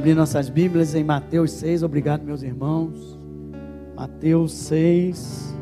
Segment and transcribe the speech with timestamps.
[0.00, 3.18] Abrir nossas Bíblias em Mateus 6, obrigado, meus irmãos.
[3.94, 5.54] Mateus 6.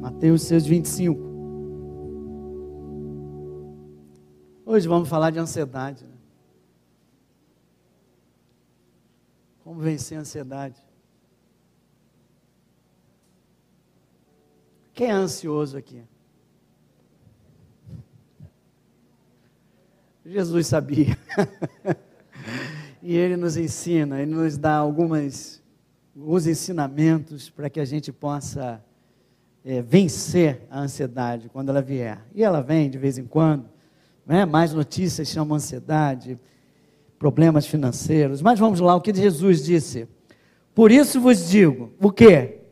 [0.00, 1.20] Mateus 6, 25.
[4.64, 6.04] Hoje vamos falar de ansiedade.
[6.04, 6.14] Né?
[9.64, 10.93] Como vencer a ansiedade?
[14.94, 16.00] Quem é ansioso aqui?
[20.24, 21.18] Jesus sabia.
[23.02, 25.60] e ele nos ensina, ele nos dá algumas,
[26.16, 28.82] alguns ensinamentos para que a gente possa
[29.64, 32.24] é, vencer a ansiedade quando ela vier.
[32.32, 33.68] E ela vem de vez em quando,
[34.24, 34.44] né?
[34.44, 36.38] mais notícias chamam ansiedade,
[37.18, 38.40] problemas financeiros.
[38.40, 40.06] Mas vamos lá, o que Jesus disse?
[40.72, 42.63] Por isso vos digo, o quê?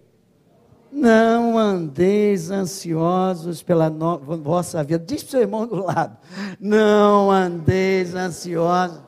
[0.92, 4.18] Não andeis ansiosos pela no...
[4.18, 5.02] vossa vida.
[5.02, 6.18] Diz para o seu irmão do lado.
[6.60, 9.02] Não andeis ansiosos.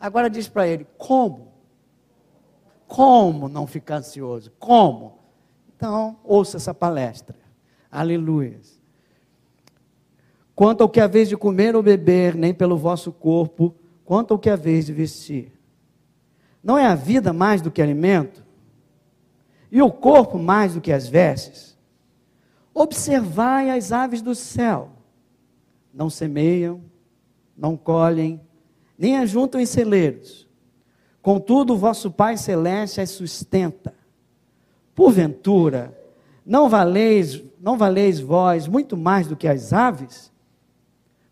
[0.00, 1.52] Agora diz para ele: como?
[2.88, 4.50] Como não ficar ansioso?
[4.58, 5.20] Como?
[5.76, 7.36] Então, ouça essa palestra.
[7.90, 8.60] Aleluia.
[10.56, 14.50] Quanto ao que haveis de comer ou beber, nem pelo vosso corpo, quanto ao que
[14.50, 15.52] haveis de vestir.
[16.62, 18.41] Não é a vida mais do que alimento?
[19.72, 21.78] E o corpo mais do que as vestes.
[22.74, 24.90] Observai as aves do céu,
[25.92, 26.82] não semeiam,
[27.56, 28.38] não colhem,
[28.98, 30.46] nem ajuntam em celeiros.
[31.22, 33.94] Contudo, o vosso Pai Celeste as sustenta.
[34.94, 35.98] Porventura,
[36.44, 40.30] não valeis, não valeis vós muito mais do que as aves?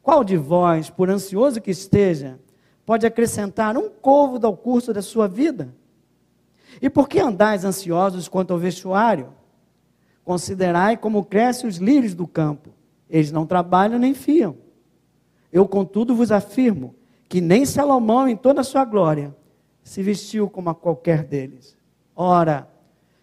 [0.03, 2.39] Qual de vós, por ansioso que esteja,
[2.87, 5.75] pode acrescentar um côvado ao curso da sua vida?
[6.81, 9.29] E por que andais ansiosos quanto ao vestuário?
[10.25, 12.71] Considerai como crescem os lírios do campo.
[13.09, 14.57] Eles não trabalham nem fiam.
[15.53, 16.95] Eu, contudo, vos afirmo
[17.29, 19.35] que nem Salomão, em toda a sua glória,
[19.85, 21.77] se vestiu como a qualquer deles.
[22.15, 22.69] Ora,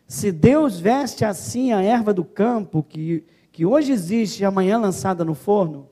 [0.07, 5.25] se Deus veste assim a erva do campo, que, que hoje existe e amanhã lançada
[5.25, 5.89] no forno,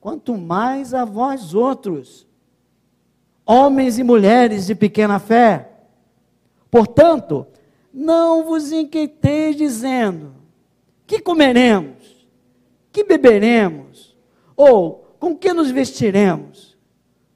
[0.00, 2.26] quanto mais a vós outros,
[3.44, 5.70] homens e mulheres de pequena fé.
[6.74, 7.46] Portanto,
[7.92, 10.34] não vos inquieteis dizendo:
[11.06, 12.26] que comeremos?
[12.90, 14.18] Que beberemos?
[14.56, 16.76] Ou com que nos vestiremos?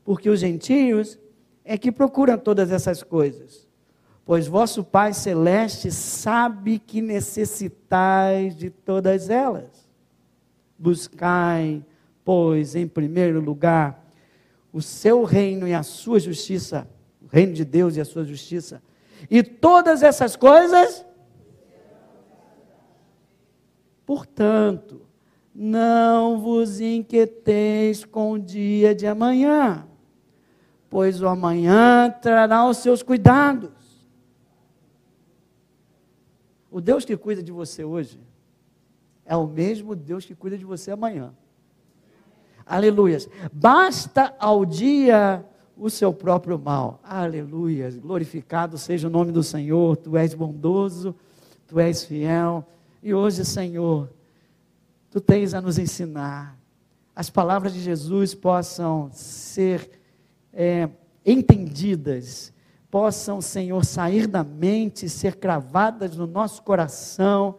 [0.02, 1.20] Porque os gentios
[1.64, 3.64] é que procuram todas essas coisas.
[4.24, 9.88] Pois vosso Pai celeste sabe que necessitais de todas elas.
[10.76, 11.84] Buscai,
[12.24, 14.04] pois, em primeiro lugar,
[14.72, 16.88] o seu reino e a sua justiça,
[17.22, 18.82] o reino de Deus e a sua justiça,
[19.30, 21.04] e todas essas coisas.
[24.04, 25.02] Portanto,
[25.54, 29.86] não vos inquieteis com o dia de amanhã,
[30.88, 33.70] pois o amanhã trará os seus cuidados.
[36.70, 38.20] O Deus que cuida de você hoje
[39.24, 41.34] é o mesmo Deus que cuida de você amanhã.
[42.64, 43.28] Aleluias.
[43.52, 45.44] Basta ao dia
[45.78, 47.00] o seu próprio mal.
[47.04, 47.90] Aleluia.
[47.90, 49.96] Glorificado seja o nome do Senhor.
[49.96, 51.14] Tu és bondoso,
[51.66, 52.66] tu és fiel.
[53.02, 54.10] E hoje, Senhor,
[55.10, 56.58] tu tens a nos ensinar.
[57.14, 59.88] As palavras de Jesus possam ser
[60.52, 60.88] é,
[61.24, 62.52] entendidas,
[62.90, 67.56] possam, Senhor, sair da mente, ser cravadas no nosso coração,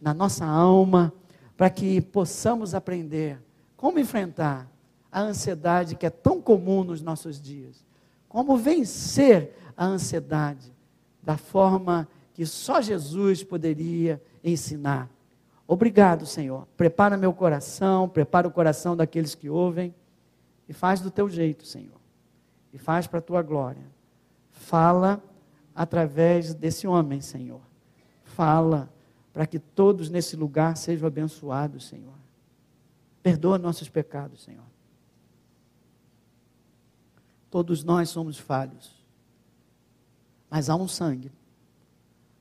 [0.00, 1.12] na nossa alma,
[1.56, 3.38] para que possamos aprender
[3.76, 4.73] como enfrentar
[5.14, 7.84] a ansiedade que é tão comum nos nossos dias.
[8.28, 10.74] Como vencer a ansiedade
[11.22, 15.08] da forma que só Jesus poderia ensinar.
[15.68, 16.66] Obrigado, Senhor.
[16.76, 19.94] Prepara meu coração, prepara o coração daqueles que ouvem
[20.68, 22.00] e faz do teu jeito, Senhor.
[22.72, 23.86] E faz para a tua glória.
[24.50, 25.22] Fala
[25.72, 27.60] através desse homem, Senhor.
[28.24, 28.90] Fala
[29.32, 32.14] para que todos nesse lugar sejam abençoados, Senhor.
[33.22, 34.73] Perdoa nossos pecados, Senhor.
[37.54, 38.90] Todos nós somos falhos.
[40.50, 41.30] Mas há um sangue,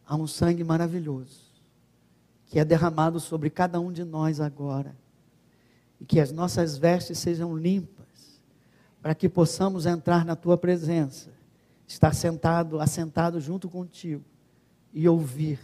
[0.07, 1.51] há um sangue maravilhoso,
[2.47, 4.95] que é derramado sobre cada um de nós agora.
[6.01, 8.41] E que as nossas vestes sejam limpas,
[9.03, 11.29] para que possamos entrar na tua presença,
[11.87, 14.25] estar sentado, assentado junto contigo
[14.91, 15.59] e ouvir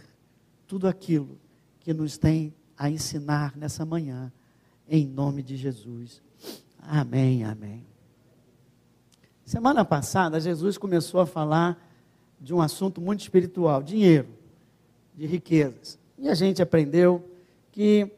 [0.64, 1.36] tudo aquilo
[1.80, 4.32] que nos tem a ensinar nessa manhã,
[4.88, 6.22] em nome de Jesus.
[6.80, 7.89] Amém, amém.
[9.50, 11.76] Semana passada, Jesus começou a falar
[12.40, 14.28] de um assunto muito espiritual: dinheiro,
[15.12, 15.98] de riquezas.
[16.16, 17.28] E a gente aprendeu
[17.72, 18.08] que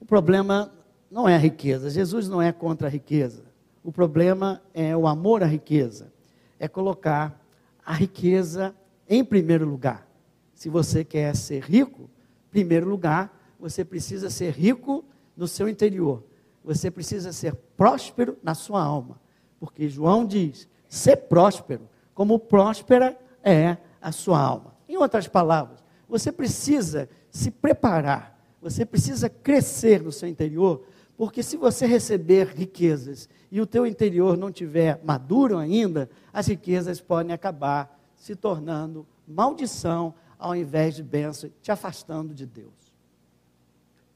[0.00, 0.72] o problema
[1.10, 1.90] não é a riqueza.
[1.90, 3.42] Jesus não é contra a riqueza.
[3.84, 6.10] O problema é o amor à riqueza.
[6.58, 7.38] É colocar
[7.84, 8.74] a riqueza
[9.06, 10.08] em primeiro lugar.
[10.54, 12.08] Se você quer ser rico,
[12.50, 15.04] primeiro lugar, você precisa ser rico
[15.36, 16.24] no seu interior.
[16.64, 19.20] Você precisa ser próspero na sua alma.
[19.60, 24.74] Porque João diz: ser próspero, como próspera é a sua alma.
[24.88, 30.84] Em outras palavras, você precisa se preparar, você precisa crescer no seu interior,
[31.16, 37.00] porque se você receber riquezas e o teu interior não tiver maduro ainda, as riquezas
[37.00, 42.72] podem acabar se tornando maldição ao invés de bênção, te afastando de Deus.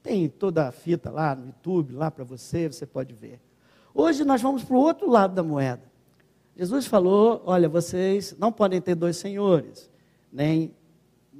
[0.01, 3.39] Tem toda a fita lá no YouTube, lá para você, você pode ver.
[3.97, 5.89] Hoje nós vamos para o outro lado da moeda.
[6.53, 9.89] Jesus falou: olha, vocês não podem ter dois senhores,
[10.29, 10.75] nem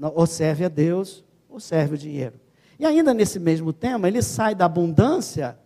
[0.01, 2.39] ou serve a Deus ou serve o dinheiro.
[2.79, 5.59] E ainda nesse mesmo tema, ele sai da abundância,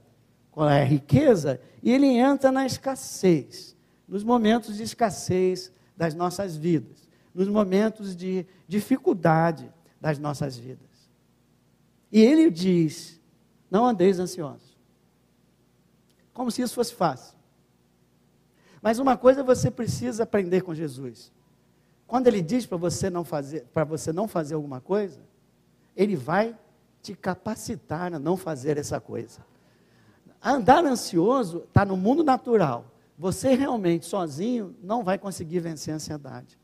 [0.58, 3.78] é a riqueza, e ele entra na escassez,
[4.08, 9.72] nos momentos de escassez das nossas vidas, nos momentos de dificuldade
[10.02, 10.90] das nossas vidas.
[12.12, 13.22] E ele diz:
[13.70, 14.69] não andeis ansiosos.
[16.40, 17.38] Como se isso fosse fácil.
[18.82, 21.34] Mas uma coisa você precisa aprender com Jesus.
[22.08, 25.20] Quando ele diz para você não fazer, para você não fazer alguma coisa,
[25.98, 26.58] ele vai
[27.02, 29.42] te capacitar a não fazer essa coisa.
[30.42, 32.86] Andar ansioso está no mundo natural.
[33.18, 36.58] Você realmente sozinho não vai conseguir vencer a ansiedade.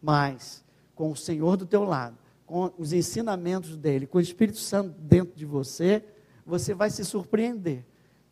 [0.00, 2.16] Mas com o Senhor do teu lado,
[2.46, 6.04] com os ensinamentos dele, com o Espírito Santo dentro de você,
[6.46, 7.84] você vai se surpreender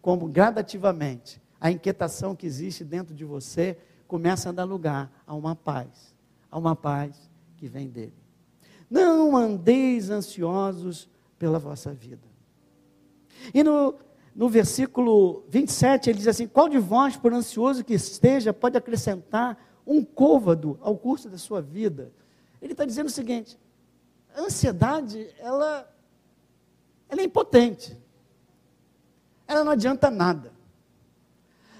[0.07, 3.77] como gradativamente a inquietação que existe dentro de você
[4.07, 6.15] começa a dar lugar a uma paz,
[6.49, 8.15] a uma paz que vem dele.
[8.89, 12.23] Não andeis ansiosos pela vossa vida.
[13.53, 13.97] E no,
[14.33, 19.59] no versículo 27, ele diz assim: Qual de vós, por ansioso que esteja, pode acrescentar
[19.85, 22.13] um côvado ao curso da sua vida?
[22.63, 23.59] Ele está dizendo o seguinte:
[24.33, 25.93] a ansiedade, ela,
[27.09, 28.06] ela é impotente.
[29.47, 30.53] Ela não adianta nada.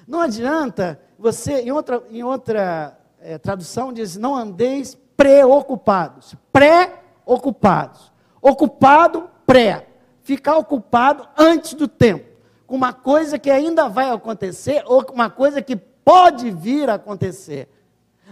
[0.07, 6.35] Não adianta você, em outra, em outra é, tradução, diz: não andeis preocupados.
[6.53, 8.13] Pré-ocupados.
[8.41, 9.89] Ocupado, pré.
[10.23, 12.25] Ficar ocupado antes do tempo.
[12.67, 16.95] Com uma coisa que ainda vai acontecer ou com uma coisa que pode vir a
[16.95, 17.69] acontecer.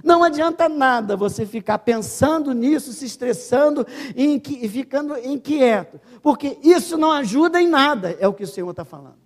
[0.03, 3.87] Não adianta nada você ficar pensando nisso, se estressando
[4.17, 8.71] e, e ficando inquieto, porque isso não ajuda em nada, é o que o Senhor
[8.71, 9.24] está falando.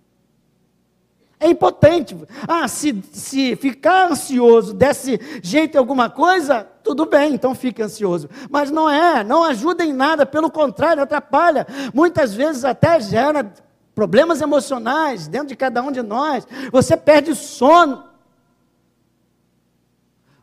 [1.39, 2.17] É impotente.
[2.45, 8.29] Ah, se, se ficar ansioso desse jeito alguma coisa, tudo bem, então fique ansioso.
[8.49, 11.65] Mas não é, não ajuda em nada, pelo contrário, atrapalha.
[11.93, 13.53] Muitas vezes até gera
[13.95, 16.45] problemas emocionais dentro de cada um de nós.
[16.71, 18.03] Você perde sono.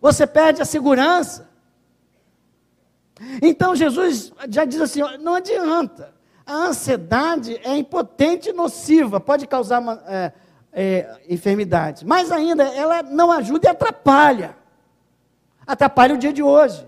[0.00, 1.46] Você perde a segurança.
[3.42, 6.14] Então Jesus já diz assim: não adianta.
[6.46, 10.32] A ansiedade é impotente e nociva, pode causar é,
[10.78, 12.02] é, enfermidades.
[12.02, 14.54] Mais ainda, ela não ajuda e atrapalha.
[15.66, 16.86] Atrapalha o dia de hoje.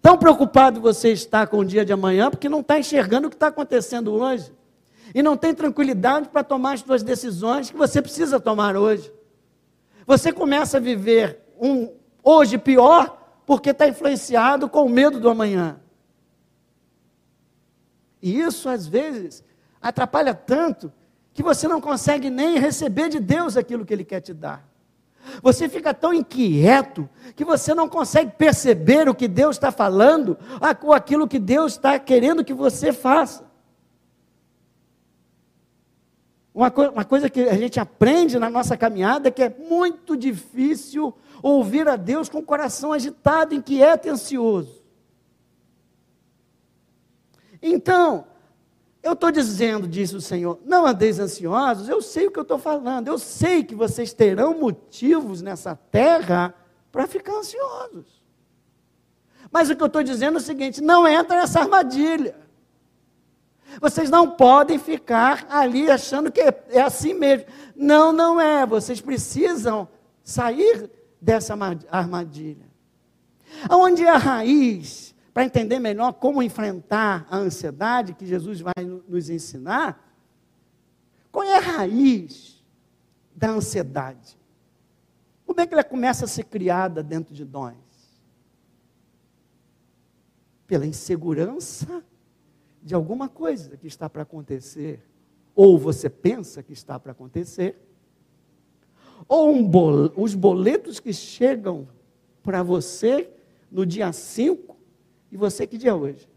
[0.00, 3.36] Tão preocupado você está com o dia de amanhã, porque não está enxergando o que
[3.36, 4.50] está acontecendo hoje.
[5.14, 9.12] E não tem tranquilidade para tomar as suas decisões que você precisa tomar hoje.
[10.06, 15.78] Você começa a viver um hoje pior porque está influenciado com o medo do amanhã.
[18.22, 19.44] E isso, às vezes,
[19.80, 20.90] atrapalha tanto
[21.34, 24.64] que você não consegue nem receber de Deus aquilo que Ele quer te dar.
[25.42, 30.38] Você fica tão inquieto que você não consegue perceber o que Deus está falando
[30.82, 33.44] ou aquilo que Deus está querendo que você faça.
[36.54, 40.16] Uma, co uma coisa que a gente aprende na nossa caminhada é que é muito
[40.16, 41.12] difícil
[41.42, 44.84] ouvir a Deus com o coração agitado, inquieto e ansioso.
[47.60, 48.26] Então,
[49.04, 52.58] eu estou dizendo, disse o Senhor, não andeis ansiosos, eu sei o que eu estou
[52.58, 56.54] falando, eu sei que vocês terão motivos nessa terra
[56.90, 58.22] para ficar ansiosos.
[59.52, 62.34] Mas o que eu estou dizendo é o seguinte: não entra nessa armadilha.
[63.80, 67.46] Vocês não podem ficar ali achando que é assim mesmo.
[67.76, 68.64] Não, não é.
[68.64, 69.86] Vocês precisam
[70.22, 71.54] sair dessa
[71.90, 72.66] armadilha.
[73.70, 79.28] Onde é a raiz para entender melhor como enfrentar a ansiedade que Jesus vai nos
[79.28, 80.14] ensinar,
[81.32, 82.64] qual é a raiz
[83.34, 84.38] da ansiedade?
[85.44, 87.74] Como é que ela começa a ser criada dentro de nós?
[90.68, 92.04] Pela insegurança
[92.80, 95.04] de alguma coisa que está para acontecer,
[95.52, 97.76] ou você pensa que está para acontecer,
[99.26, 101.88] ou um bol os boletos que chegam
[102.40, 103.28] para você
[103.68, 104.73] no dia 5,
[105.34, 106.30] e você que dia é hoje?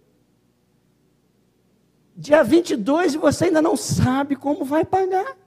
[2.16, 5.38] Dia 22 e você ainda não sabe como vai pagar.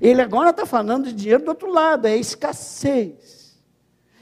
[0.00, 3.60] Ele agora está falando de dinheiro do outro lado, é escassez.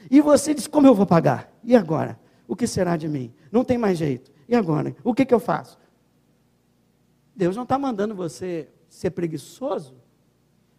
[0.09, 1.53] E você diz: como eu vou pagar?
[1.63, 2.19] E agora?
[2.47, 3.31] O que será de mim?
[3.51, 4.31] Não tem mais jeito.
[4.49, 4.95] E agora?
[5.03, 5.77] O que, que eu faço?
[7.35, 9.93] Deus não está mandando você ser preguiçoso,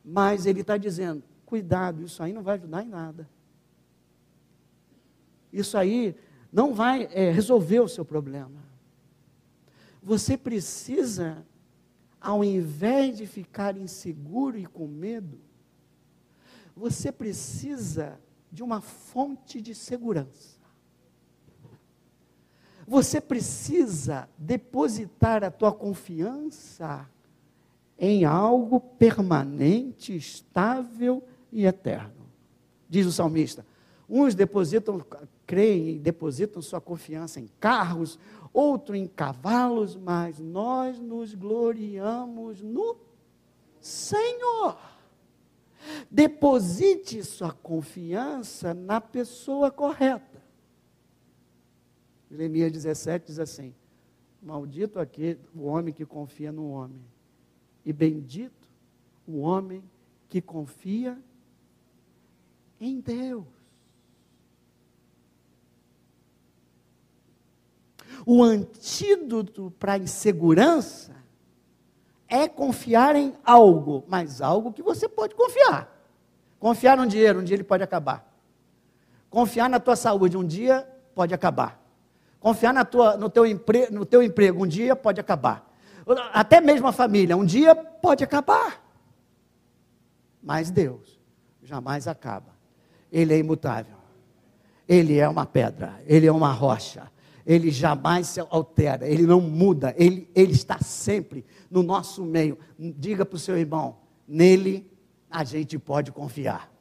[0.05, 3.29] mas Ele está dizendo: cuidado, isso aí não vai ajudar em nada.
[5.53, 6.15] Isso aí
[6.53, 8.65] não vai é, resolver o seu problema.
[10.03, 11.45] Você precisa,
[12.21, 15.41] ao invés de ficar inseguro e com medo,
[16.75, 18.21] você precisa
[18.53, 20.57] de uma fonte de segurança.
[22.87, 27.09] Você precisa depositar a tua confiança
[27.99, 32.27] em algo permanente, estável e eterno.
[32.89, 33.67] Diz o salmista:
[34.09, 35.05] uns depositam,
[35.47, 38.19] creem e depositam sua confiança em carros,
[38.53, 42.97] outro em cavalos, mas nós nos gloriamos no
[43.81, 44.79] Senhor.
[46.11, 50.43] Deposite sua confiança na pessoa correta.
[52.31, 53.75] Jeremias 17 diz assim:
[54.43, 57.05] Maldito aquele o homem que confia no homem,
[57.85, 58.69] e bendito
[59.27, 59.83] o homem
[60.29, 61.17] que confia
[62.81, 63.56] em Deus.
[68.25, 71.15] O antídoto para a insegurança
[72.29, 75.93] é confiar em algo, mas algo que você pode confiar.
[76.59, 78.33] Confiar no dinheiro, um dia ele pode acabar.
[79.29, 81.81] Confiar na tua saúde, um dia pode acabar.
[82.41, 85.67] Confiar na tua, no, teu empre, no teu emprego, um dia pode acabar.
[86.33, 88.83] Até mesmo a família, um dia pode acabar.
[90.43, 91.19] Mas Deus
[91.63, 92.55] jamais acaba.
[93.11, 93.97] Ele é imutável.
[94.89, 97.11] Ele é uma pedra, ele é uma rocha.
[97.47, 102.59] Ele jamais se altera, ele não muda, ele, ele está sempre no nosso meio.
[102.77, 104.91] Diga para o seu irmão: nele
[105.31, 106.73] a gente pode confiar.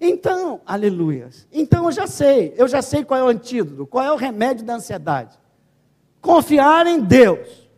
[0.00, 1.46] Então, aleluias.
[1.52, 4.64] Então eu já sei, eu já sei qual é o antídoto, qual é o remédio
[4.64, 5.38] da ansiedade.
[6.20, 7.68] Confiar em Deus.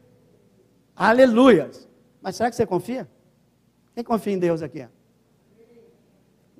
[0.94, 1.88] Aleluias.
[2.21, 3.11] Mas será que você confia?
[3.94, 4.87] Quem confia em Deus aqui?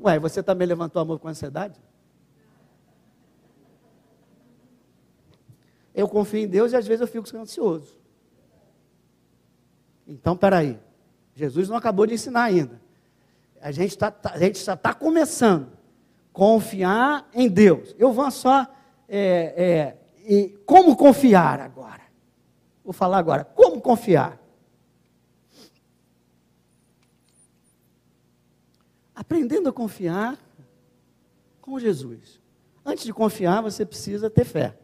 [0.03, 1.81] Ué, você também levantou amor com ansiedade?
[5.95, 7.99] Eu confio em Deus e às vezes eu fico ansioso.
[10.07, 10.79] Então, peraí.
[11.35, 12.81] Jesus não acabou de ensinar ainda.
[13.61, 15.73] A gente, tá, tá, a gente já está começando.
[16.33, 17.95] Confiar em Deus.
[17.99, 18.67] Eu vou só.
[19.09, 19.97] É, é,
[20.29, 22.03] e como confiar agora?
[22.85, 23.45] Vou falar agora.
[23.45, 24.41] Como confiar?
[29.15, 30.39] Aprendendo a confiar
[31.61, 32.41] com Jesus.
[32.85, 34.77] Antes de confiar, você precisa ter fé.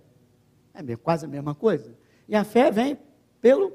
[0.86, 1.96] É quase a mesma coisa.
[2.28, 2.98] E a fé vem
[3.40, 3.72] pelo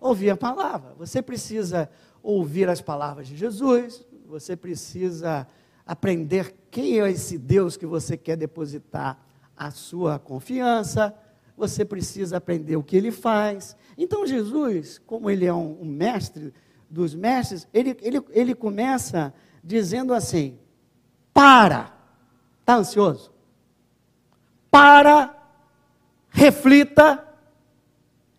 [0.00, 0.94] ouvir a palavra.
[0.98, 1.88] Você precisa
[2.22, 5.46] ouvir as palavras de Jesus, você precisa
[5.86, 9.18] aprender quem é esse Deus que você quer depositar
[9.56, 11.14] a sua confiança.
[11.56, 13.76] Você precisa aprender o que ele faz.
[13.96, 16.52] Então, Jesus, como ele é um, um mestre
[16.88, 20.58] dos mestres, ele, ele, ele começa dizendo assim:
[21.32, 21.92] para.
[22.60, 23.32] Está ansioso?
[24.70, 25.37] Para,
[26.38, 27.26] reflita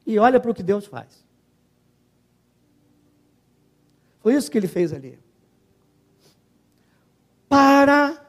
[0.05, 1.25] e olha para o que Deus faz.
[4.21, 5.19] Foi isso que ele fez ali.
[7.49, 8.25] Para.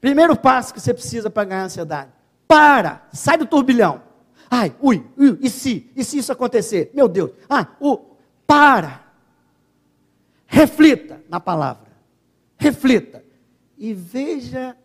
[0.00, 2.10] Primeiro passo que você precisa para ganhar ansiedade.
[2.48, 3.06] Para.
[3.12, 4.02] Sai do turbilhão.
[4.50, 5.90] Ai, ui, ui, e se?
[5.94, 6.90] E se isso acontecer?
[6.94, 7.30] Meu Deus.
[7.48, 7.98] Ah, o,
[8.46, 9.04] para.
[10.46, 11.92] Reflita na palavra.
[12.56, 13.22] Reflita.
[13.76, 14.76] E veja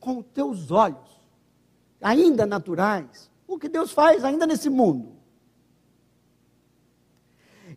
[0.00, 1.20] com teus olhos,
[2.00, 5.16] ainda naturais, o que Deus faz ainda nesse mundo.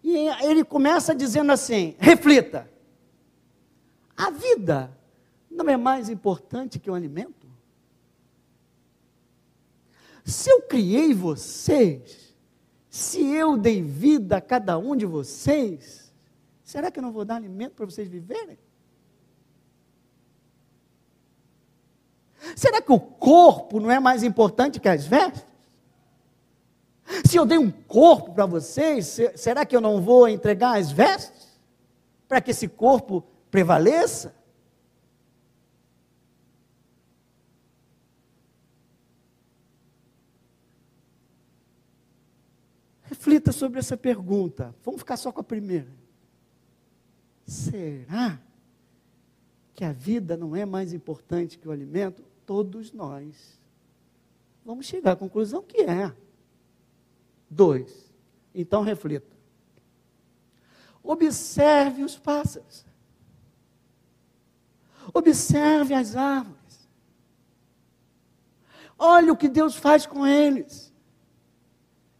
[0.03, 2.69] E ele começa dizendo assim: reflita.
[4.15, 4.91] A vida
[5.49, 7.47] não é mais importante que o alimento?
[10.25, 12.35] Se eu criei vocês,
[12.89, 16.13] se eu dei vida a cada um de vocês,
[16.63, 18.57] será que eu não vou dar alimento para vocês viverem?
[22.55, 25.48] Será que o corpo não é mais importante que as vestes?
[27.25, 31.59] Se eu dei um corpo para vocês, será que eu não vou entregar as vestes?
[32.27, 34.35] Para que esse corpo prevaleça?
[43.03, 44.75] Reflita sobre essa pergunta.
[44.83, 45.91] Vamos ficar só com a primeira.
[47.45, 48.39] Será
[49.73, 52.23] que a vida não é mais importante que o alimento?
[52.45, 53.59] Todos nós
[54.63, 56.13] vamos chegar à conclusão que é.
[57.49, 58.13] Dois.
[58.53, 59.35] Então reflita.
[61.03, 62.85] Observe os pássaros.
[65.13, 66.59] Observe as árvores.
[68.97, 70.93] Olha o que Deus faz com eles.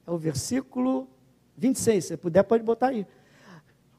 [0.08, 1.08] É o versículo
[1.58, 3.06] 26, se puder, pode botar aí.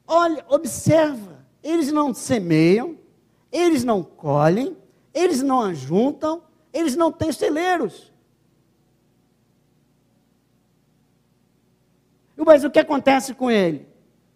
[0.05, 2.97] Olha, observa, eles não semeiam,
[3.51, 4.75] eles não colhem,
[5.13, 8.10] eles não ajuntam, eles não têm celeiros.
[12.45, 13.87] Mas o que acontece com ele?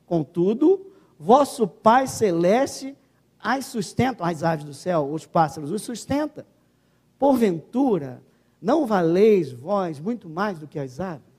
[0.06, 2.96] Contudo, vosso Pai Celeste
[3.40, 6.48] as sustenta, as aves do céu, os pássaros, os sustenta.
[7.20, 8.22] Porventura,
[8.62, 11.36] não valeis vós muito mais do que as aves?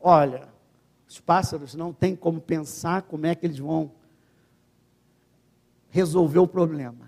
[0.00, 0.48] Olha,
[1.08, 3.90] os pássaros não têm como pensar como é que eles vão
[5.90, 7.07] resolver o problema.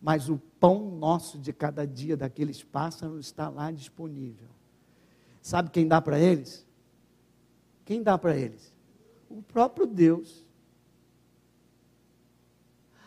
[0.00, 4.48] Mas o pão nosso de cada dia daqueles pássaros está lá disponível.
[5.42, 6.66] Sabe quem dá para eles?
[7.84, 8.72] Quem dá para eles?
[9.28, 10.46] O próprio Deus.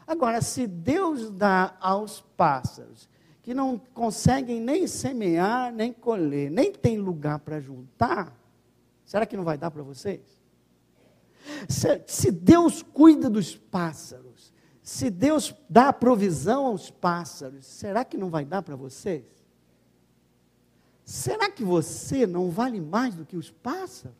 [0.05, 3.09] Agora, se Deus dá aos pássaros,
[3.41, 8.33] que não conseguem nem semear, nem colher, nem tem lugar para juntar,
[9.05, 10.21] será que não vai dar para vocês?
[11.67, 14.22] Se, se, Deus cuida dos pássaros,
[14.83, 19.23] se Deus dá provisão aos pássaros, será que não vai dar para vocês?
[21.05, 24.17] Será que você não vale mais do que os pássaros?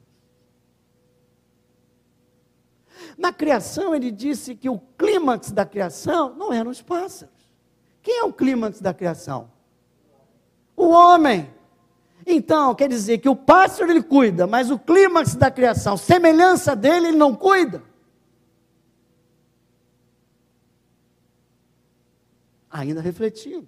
[3.17, 7.35] Na criação, ele disse que o clímax da criação não eram os pássaros.
[8.01, 9.51] Quem é o clímax da criação?
[10.77, 11.53] O homem.
[12.25, 17.09] Então, quer dizer que o pássaro ele cuida, mas o clímax da criação, semelhança dele,
[17.09, 17.83] ele não cuida.
[22.73, 23.67] Ainda refletindo.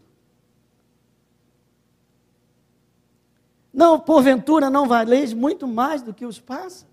[3.72, 6.92] Não, porventura não valeis muito mais do que os pássaros.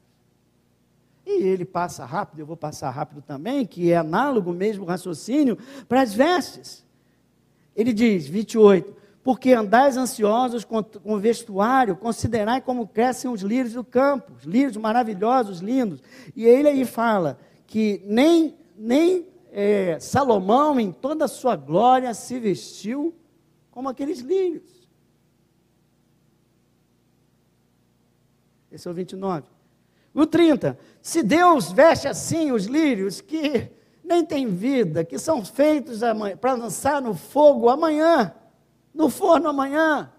[1.24, 5.56] E ele passa rápido, eu vou passar rápido também, que é análogo mesmo raciocínio
[5.88, 6.84] para as vestes.
[7.74, 13.84] Ele diz, 28, porque andais ansiosos com, com vestuário, considerai como crescem os lírios do
[13.84, 16.02] campo, os lírios maravilhosos, lindos.
[16.36, 22.38] E ele aí fala que nem, nem é, Salomão, em toda a sua glória, se
[22.38, 23.14] vestiu
[23.70, 24.88] como aqueles lírios.
[28.70, 29.46] Esse é o 29.
[30.14, 30.78] O 30.
[31.02, 33.70] Se Deus veste assim os lírios que
[34.02, 36.00] nem têm vida, que são feitos
[36.40, 38.34] para lançar no fogo amanhã,
[38.94, 40.10] no forno amanhã,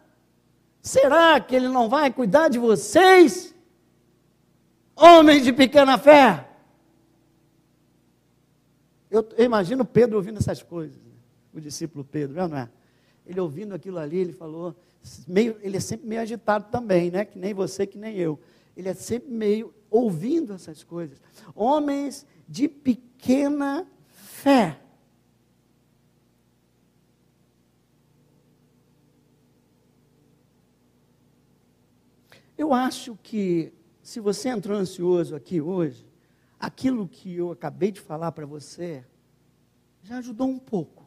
[0.79, 3.55] será que Ele não vai cuidar de vocês?
[4.95, 6.52] Homens de pequena fé.
[9.13, 11.11] Eu, eu imagino Pedro ouvindo essas coisas, né?
[11.53, 12.67] o discípulo Pedro, não é?
[13.27, 14.75] Ele ouvindo aquilo ali, ele falou,
[15.27, 17.23] meio, ele é sempre meio agitado também, né?
[17.23, 18.39] Que nem você, que nem eu.
[18.75, 21.21] Ele é sempre meio ouvindo essas coisas.
[21.53, 24.79] Homens de pequena fé.
[32.57, 33.71] Eu acho que,
[34.01, 36.03] se você entrou ansioso aqui hoje,
[36.63, 39.05] aquilo que eu acabei de falar para você
[40.01, 41.05] já ajudou um pouco.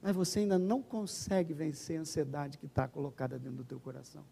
[0.00, 4.24] Mas você ainda não consegue vencer a ansiedade que está colocada dentro do teu coração.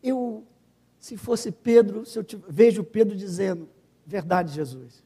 [0.00, 0.46] Eu,
[1.00, 3.68] se fosse Pedro, se eu te, vejo Pedro dizendo,
[4.06, 5.02] verdade, Jesus,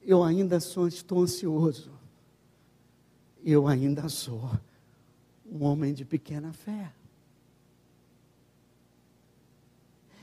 [0.00, 1.95] eu ainda sou, estou ansioso,
[3.52, 4.50] eu ainda sou
[5.50, 6.90] um homem de pequena fé.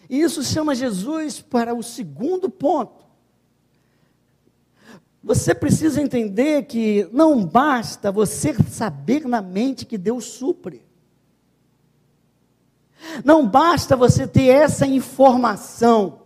[0.10, 3.04] E isso chama Jesus para o segundo ponto.
[5.24, 10.86] Você precisa entender que não basta você saber na mente que Deus supre.
[13.24, 16.24] Não basta você ter essa informação.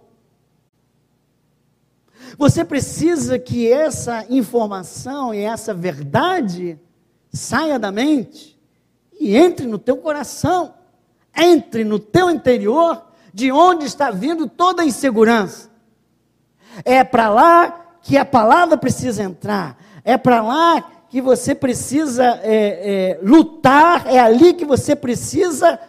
[2.39, 6.79] Você precisa que essa informação e essa verdade
[7.33, 8.57] saia da mente
[9.19, 10.73] e entre no teu coração,
[11.35, 15.69] entre no teu interior, de onde está vindo toda a insegurança.
[16.85, 23.15] É para lá que a palavra precisa entrar, é para lá que você precisa é,
[23.15, 25.79] é, lutar, é ali que você precisa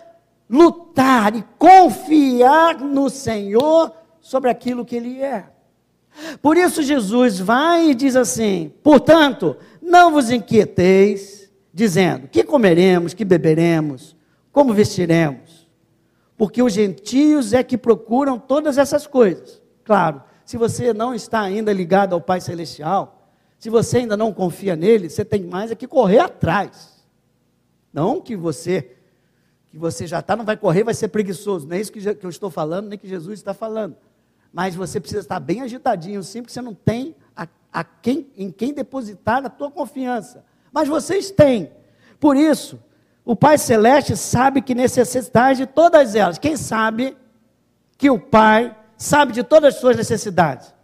[0.49, 5.47] lutar e confiar no Senhor sobre aquilo que ele é.
[6.43, 9.57] Por isso Jesus vai e diz assim: portanto,
[9.89, 14.17] não vos inquieteis, dizendo: que comeremos, que beberemos,
[14.53, 15.69] como vestiremos?
[16.37, 19.61] Porque os gentios é que procuram todas essas coisas.
[19.85, 24.77] Claro, se você não está ainda ligado ao Pai Celestial, se você ainda não confia
[24.77, 27.05] nele, você tem mais é que correr atrás.
[27.93, 28.95] Não que você
[29.71, 31.67] que você já está, não vai correr, vai ser preguiçoso.
[31.67, 33.97] Não é isso que, eu estou falando, nem que Jesus está falando.
[34.51, 37.15] Mas você precisa estar bem agitadinho, sim, porque você não tem
[37.73, 40.45] a, quem, em quem depositar a tua confiança.
[40.73, 41.73] Mas vocês têm.
[42.19, 42.83] Por isso,
[43.25, 46.39] o Pai Celeste sabe que necessidade de todas elas.
[46.39, 47.17] Quem sabe
[47.97, 50.75] que o Pai sabe de todas as suas necessidades?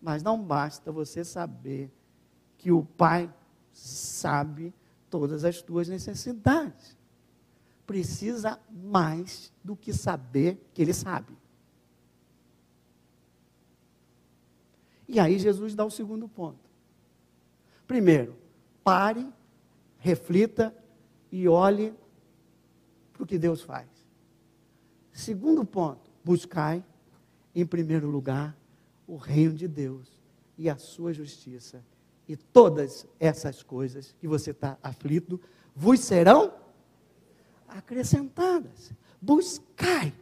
[0.00, 1.90] Mas não basta você saber
[2.58, 3.32] que o Pai
[3.72, 4.72] sabe
[5.10, 6.96] todas as tuas necessidades.
[7.86, 11.36] Precisa mais do que saber que Ele sabe.
[15.08, 16.68] E aí Jesus dá o segundo ponto.
[17.86, 18.36] Primeiro,
[18.82, 19.26] pare,
[19.98, 20.74] reflita
[21.30, 21.94] e olhe
[23.12, 23.86] para o que Deus faz.
[25.12, 26.84] Segundo ponto, buscai,
[27.54, 28.56] em primeiro lugar,
[29.06, 30.20] o reino de Deus
[30.58, 31.82] e a sua justiça.
[32.28, 35.40] E todas essas coisas que você está aflito
[35.74, 36.52] vos serão
[37.68, 38.92] acrescentadas.
[39.20, 40.12] Buscai.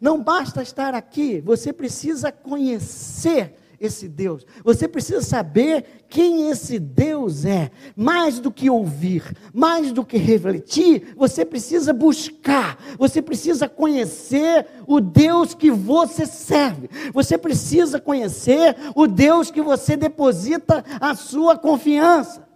[0.00, 4.46] Não basta estar aqui, você precisa conhecer esse Deus.
[4.62, 7.70] Você precisa saber quem esse Deus é.
[7.96, 12.78] Mais do que ouvir, mais do que refletir, você precisa buscar.
[12.98, 16.88] Você precisa conhecer o Deus que você serve.
[17.12, 22.46] Você precisa conhecer o Deus que você deposita a sua confiança.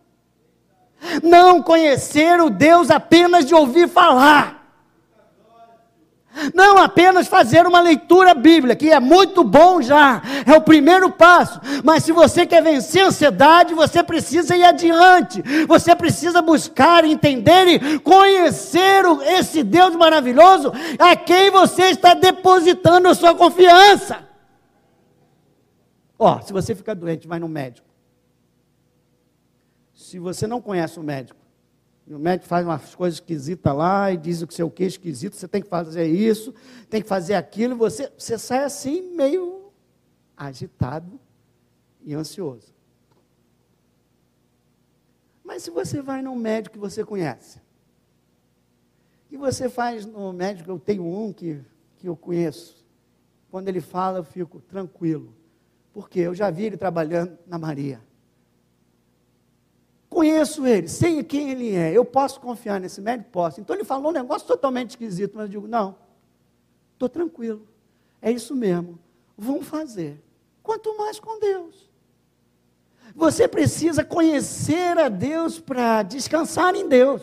[1.22, 4.57] Não conhecer o Deus apenas de ouvir falar.
[6.54, 11.60] Não apenas fazer uma leitura bíblica, que é muito bom já, é o primeiro passo.
[11.84, 15.42] Mas se você quer vencer a ansiedade, você precisa ir adiante.
[15.66, 19.04] Você precisa buscar, entender e conhecer
[19.38, 24.26] esse Deus maravilhoso a quem você está depositando a sua confiança.
[26.18, 27.86] Ó, se você ficar doente, vai no médico.
[29.94, 31.37] Se você não conhece o médico,
[32.08, 34.86] e o médico faz umas coisas esquisitas lá e diz o que seu que é
[34.86, 36.54] esquisito, você tem que fazer isso,
[36.88, 39.70] tem que fazer aquilo, você, você sai assim meio
[40.34, 41.20] agitado
[42.02, 42.72] e ansioso.
[45.44, 47.60] Mas se você vai num médico que você conhece,
[49.30, 51.60] e você faz no médico, eu tenho um que,
[51.98, 52.86] que eu conheço,
[53.50, 55.34] quando ele fala eu fico tranquilo,
[55.92, 58.00] porque eu já vi ele trabalhando na Maria.
[60.18, 63.30] Conheço ele, sei quem ele é, eu posso confiar nesse médico?
[63.30, 63.60] Posso.
[63.60, 65.94] Então ele falou um negócio totalmente esquisito, mas eu digo, não,
[66.92, 67.64] estou tranquilo,
[68.20, 68.98] é isso mesmo,
[69.36, 70.20] vamos fazer.
[70.60, 71.88] Quanto mais com Deus.
[73.14, 77.22] Você precisa conhecer a Deus para descansar em Deus.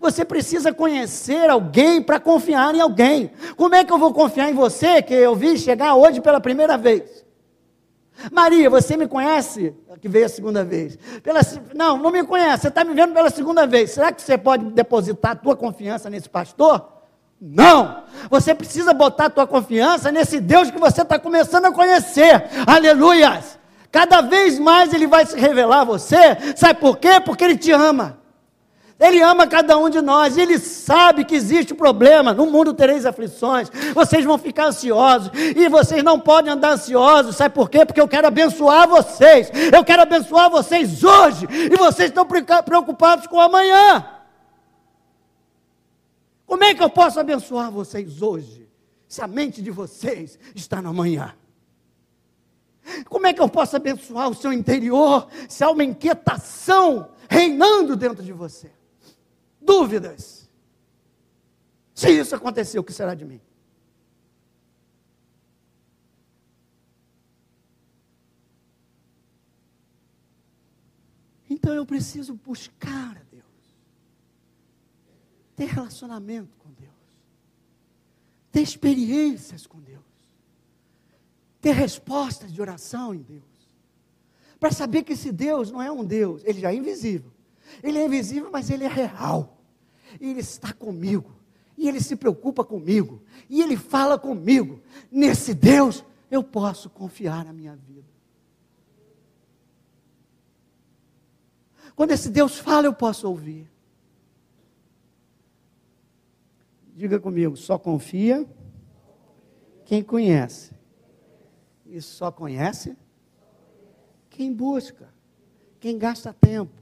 [0.00, 3.32] Você precisa conhecer alguém para confiar em alguém.
[3.54, 6.78] Como é que eu vou confiar em você que eu vi chegar hoje pela primeira
[6.78, 7.22] vez?
[8.32, 9.74] Maria, você me conhece?
[10.00, 10.98] Que veio a segunda vez.
[11.22, 11.40] Pela,
[11.74, 13.90] não, não me conhece, você está me vendo pela segunda vez.
[13.90, 16.86] Será que você pode depositar a tua confiança nesse pastor?
[17.40, 18.04] Não!
[18.28, 22.44] Você precisa botar a tua confiança nesse Deus que você está começando a conhecer.
[22.66, 23.58] Aleluias!
[23.90, 26.54] Cada vez mais ele vai se revelar a você.
[26.54, 27.20] Sabe por quê?
[27.24, 28.19] Porque ele te ama.
[29.00, 32.34] Ele ama cada um de nós, ele sabe que existe problema.
[32.34, 37.54] No mundo tereis aflições, vocês vão ficar ansiosos, e vocês não podem andar ansiosos, sabe
[37.54, 37.86] por quê?
[37.86, 43.40] Porque eu quero abençoar vocês, eu quero abençoar vocês hoje, e vocês estão preocupados com
[43.40, 44.06] amanhã.
[46.44, 48.68] Como é que eu posso abençoar vocês hoje,
[49.08, 51.34] se a mente de vocês está no amanhã?
[53.08, 58.22] Como é que eu posso abençoar o seu interior, se há uma inquietação reinando dentro
[58.22, 58.70] de você?
[59.70, 60.50] Dúvidas.
[61.94, 63.40] Se isso aconteceu, o que será de mim?
[71.48, 73.44] Então eu preciso buscar a Deus,
[75.54, 76.90] ter relacionamento com Deus,
[78.50, 80.00] ter experiências com Deus,
[81.60, 83.44] ter respostas de oração em Deus,
[84.58, 87.32] para saber que esse Deus não é um Deus, ele já é invisível,
[87.82, 89.59] ele é invisível, mas ele é real.
[90.18, 91.30] E ele está comigo.
[91.76, 93.22] E ele se preocupa comigo.
[93.48, 94.80] E ele fala comigo.
[95.10, 98.08] Nesse Deus eu posso confiar na minha vida.
[101.94, 103.70] Quando esse Deus fala, eu posso ouvir.
[106.94, 108.46] Diga comigo, só confia
[109.84, 110.72] quem conhece.
[111.84, 112.96] E só conhece
[114.28, 115.12] quem busca,
[115.80, 116.79] quem gasta tempo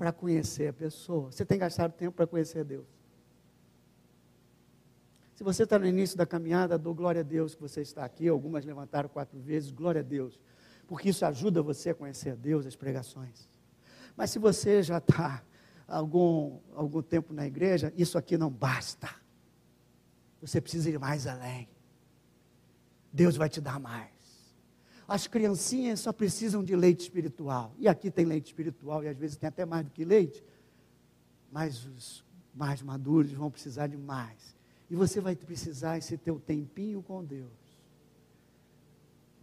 [0.00, 1.30] para conhecer a pessoa.
[1.30, 2.86] Você tem gastado tempo para conhecer Deus.
[5.34, 8.26] Se você está no início da caminhada, dou glória a Deus que você está aqui.
[8.26, 10.40] Algumas levantaram quatro vezes, glória a Deus.
[10.86, 13.46] Porque isso ajuda você a conhecer a Deus, as pregações.
[14.16, 15.44] Mas se você já está
[15.86, 19.10] algum, algum tempo na igreja, isso aqui não basta.
[20.40, 21.68] Você precisa ir mais além.
[23.12, 24.08] Deus vai te dar mais.
[25.10, 27.74] As criancinhas só precisam de leite espiritual.
[27.80, 30.40] E aqui tem leite espiritual, e às vezes tem até mais do que leite.
[31.50, 34.54] Mas os mais maduros vão precisar de mais.
[34.88, 37.50] E você vai precisar esse teu tempinho com Deus,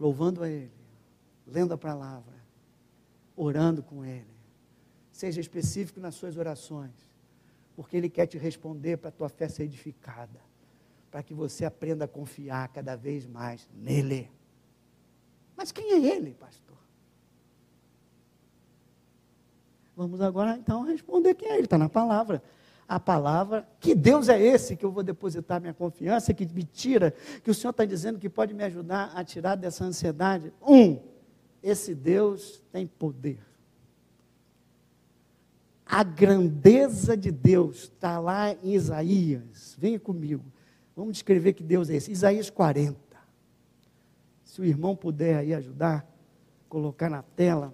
[0.00, 0.72] louvando a Ele,
[1.46, 2.32] lendo a palavra,
[3.36, 4.24] orando com Ele.
[5.12, 6.94] Seja específico nas suas orações,
[7.76, 10.40] porque Ele quer te responder para a tua fé ser edificada,
[11.10, 14.30] para que você aprenda a confiar cada vez mais nele.
[15.58, 16.78] Mas quem é Ele, pastor?
[19.94, 22.42] Vamos agora então responder quem é Ele, está na palavra
[22.88, 27.12] a palavra, que Deus é esse que eu vou depositar minha confiança, que me tira,
[27.44, 30.50] que o Senhor está dizendo que pode me ajudar a tirar dessa ansiedade.
[30.66, 30.98] Um,
[31.62, 33.40] esse Deus tem poder.
[35.84, 39.76] A grandeza de Deus está lá em Isaías.
[39.78, 40.44] Venha comigo.
[40.96, 42.10] Vamos descrever que Deus é esse.
[42.10, 42.98] Isaías 40.
[44.58, 46.04] Se o irmão puder aí ajudar,
[46.68, 47.72] colocar na tela.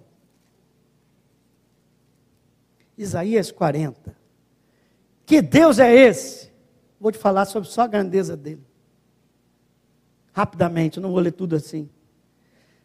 [2.95, 4.15] Isaías 40.
[5.25, 6.51] Que Deus é esse?
[6.99, 8.63] Vou te falar sobre só a grandeza dele.
[10.31, 11.89] Rapidamente, não vou ler tudo assim.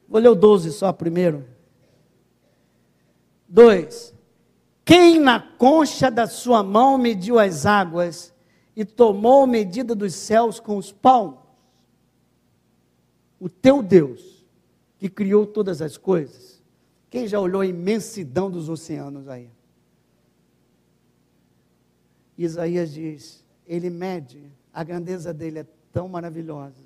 [0.08, 1.44] Vou ler o 12 só primeiro.
[3.50, 4.14] 2.
[4.82, 8.32] Quem na concha da sua mão mediu as águas
[8.74, 11.39] e tomou medida dos céus com os palmos?
[13.40, 14.46] O teu Deus,
[14.98, 16.62] que criou todas as coisas.
[17.08, 19.50] Quem já olhou a imensidão dos oceanos aí?
[22.36, 26.84] Isaías diz: ele mede, a grandeza dele é tão maravilhosa,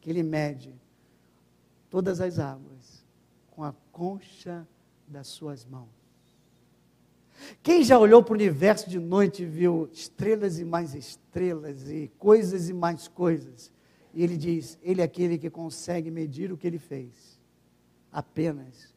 [0.00, 0.74] que ele mede
[1.88, 3.04] todas as águas
[3.50, 4.68] com a concha
[5.08, 5.88] das suas mãos.
[7.62, 12.10] Quem já olhou para o universo de noite e viu estrelas e mais estrelas, e
[12.18, 13.72] coisas e mais coisas,
[14.16, 17.38] e ele diz: Ele é aquele que consegue medir o que ele fez,
[18.10, 18.94] apenas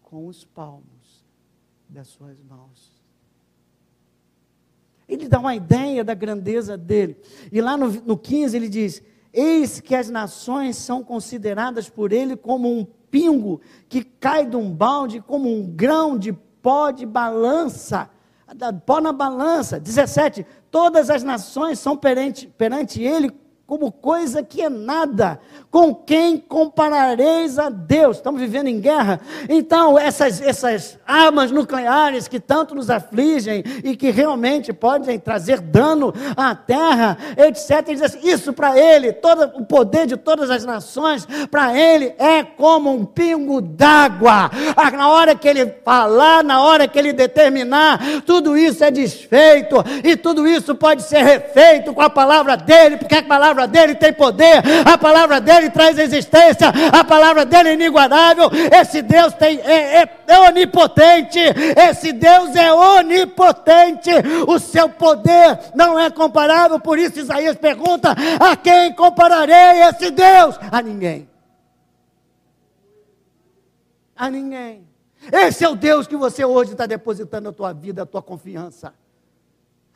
[0.00, 1.26] com os palmos
[1.88, 2.92] das suas mãos.
[5.08, 7.16] Ele dá uma ideia da grandeza dele.
[7.50, 12.36] E lá no, no 15 ele diz: Eis que as nações são consideradas por ele
[12.36, 18.08] como um pingo que cai de um balde, como um grão de pó de balança,
[18.86, 19.80] pó na balança.
[19.80, 23.32] 17: Todas as nações são perante, perante ele
[23.66, 25.40] como coisa que é nada.
[25.72, 28.16] Com quem comparareis a Deus?
[28.16, 29.20] Estamos vivendo em guerra.
[29.48, 36.14] Então, essas, essas armas nucleares que tanto nos afligem e que realmente podem trazer dano
[36.36, 38.04] à terra, etc.
[38.04, 42.92] Assim, isso para ele, todo o poder de todas as nações, para ele é como
[42.92, 44.50] um pingo d'água.
[44.76, 49.76] Ah, na hora que ele falar, na hora que ele determinar, tudo isso é desfeito
[50.04, 53.94] e tudo isso pode ser refeito com a palavra dele, porque a palavra palavra dele
[53.94, 58.50] tem poder, a palavra dele traz existência, a palavra dele é inigualável.
[58.78, 61.38] Esse Deus tem, é, é, é onipotente,
[61.88, 64.10] esse Deus é onipotente.
[64.46, 70.58] O seu poder não é comparável, por isso Isaías pergunta: a quem compararei esse Deus?
[70.70, 71.28] A ninguém.
[74.14, 74.86] A ninguém.
[75.32, 78.92] Esse é o Deus que você hoje está depositando a tua vida, a tua confiança,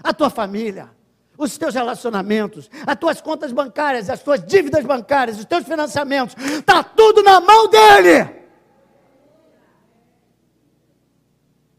[0.03, 1.00] a tua família
[1.41, 6.85] os teus relacionamentos, as tuas contas bancárias, as tuas dívidas bancárias, os teus financiamentos, está
[6.85, 8.41] tudo na mão dele.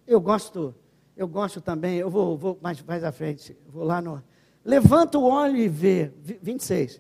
[0.08, 0.74] Eu gosto,
[1.16, 4.22] eu gosto também, eu vou, vou mais, mais à frente, vou lá no.
[4.66, 7.00] Levanta o olho e vê, 26.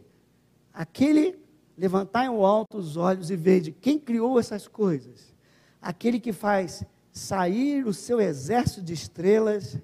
[0.74, 1.39] Aquele,
[1.76, 5.34] levantar em alto os olhos e ver de quem criou essas coisas.
[5.82, 9.78] Aquele que faz sair o seu exército de estrelas,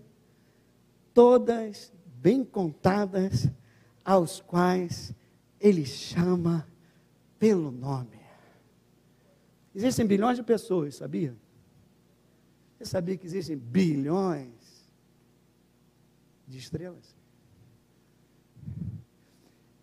[1.14, 3.50] todas bem contadas,
[4.04, 5.14] aos quais
[5.60, 6.68] ele chama
[7.38, 8.20] pelo nome.
[9.76, 11.36] Existem bilhões de pessoas, sabia?
[12.78, 14.90] Você sabia que existem bilhões
[16.48, 17.16] de estrelas?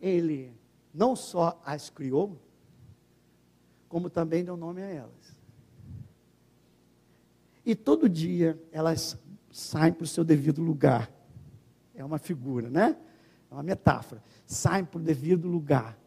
[0.01, 0.53] Ele
[0.93, 2.41] não só as criou,
[3.89, 5.35] como também deu nome a elas.
[7.65, 9.19] E todo dia elas
[9.51, 11.14] saem para o seu devido lugar
[11.95, 12.97] é uma figura, né?
[13.51, 14.23] É uma metáfora.
[14.47, 15.99] Saem para o devido lugar.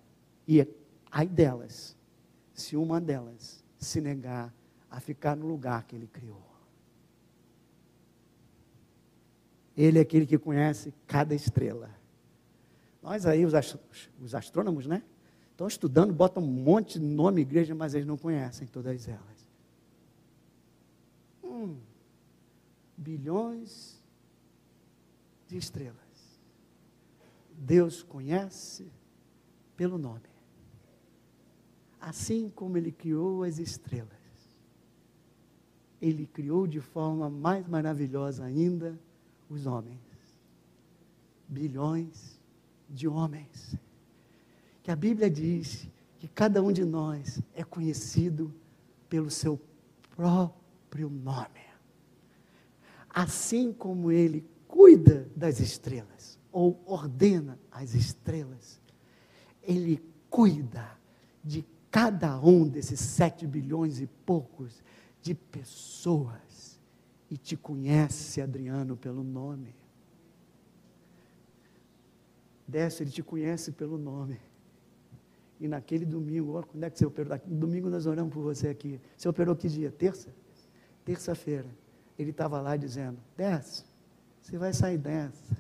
[0.48, 0.68] E
[1.12, 1.96] ai delas,
[2.54, 4.54] se uma delas se negar
[4.90, 6.42] a ficar no lugar que ele criou.
[9.76, 11.90] Ele é aquele que conhece cada estrela.
[13.02, 13.54] Nós aí, os,
[14.20, 15.04] os astrônomos, né?
[15.52, 19.48] Estão estudando, botam um monte de nome igreja, mas eles não conhecem todas elas.
[21.44, 21.78] Hum,
[22.96, 23.97] bilhões
[25.48, 25.96] de estrelas.
[27.58, 28.92] Deus conhece
[29.76, 30.30] pelo nome.
[32.00, 34.12] Assim como Ele criou as estrelas,
[36.02, 39.00] Ele criou de forma mais maravilhosa ainda
[39.50, 40.00] os homens.
[41.48, 42.40] Bilhões
[42.90, 43.76] de homens.
[44.84, 45.88] Que a Bíblia diz
[46.20, 48.54] que cada um de nós é conhecido
[49.10, 49.60] pelo seu
[50.16, 51.66] próprio nome.
[53.10, 58.82] Assim como Ele cuida das estrelas, ou ordena as estrelas,
[59.62, 60.98] Ele cuida
[61.44, 64.84] de cada um desses sete bilhões e poucos
[65.22, 66.80] de pessoas
[67.30, 69.76] e te conhece, Adriano, pelo nome.
[72.68, 74.40] Desce, ele te conhece pelo nome.
[75.60, 77.40] E naquele domingo, olha quando é que você operou?
[77.46, 79.00] Domingo nós oramos por você aqui.
[79.16, 79.92] Você operou que dia?
[79.92, 80.30] Terça?
[81.04, 81.70] Terça-feira.
[82.20, 83.84] Ele estava lá dizendo: desce,
[84.48, 85.58] você vai sair dessa.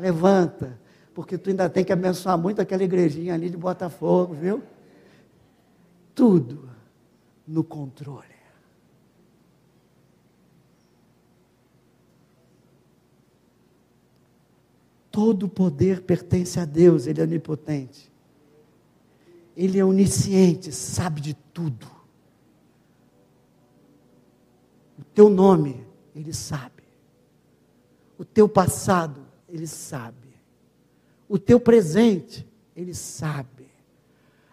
[0.00, 0.76] Levanta,
[1.14, 4.60] porque tu ainda tem que abençoar muito aquela igrejinha ali de Botafogo, viu?
[6.16, 6.68] Tudo
[7.46, 8.34] no controle.
[15.12, 18.12] Todo poder pertence a Deus, Ele é onipotente.
[19.56, 21.86] Ele é onisciente, sabe de tudo.
[24.98, 25.86] O teu nome,
[26.16, 26.73] Ele sabe.
[28.18, 30.34] O teu passado, Ele sabe.
[31.28, 32.46] O teu presente,
[32.76, 33.68] Ele sabe.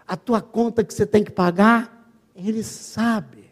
[0.08, 3.50] A tua conta que você tem que pagar, Ele sabe.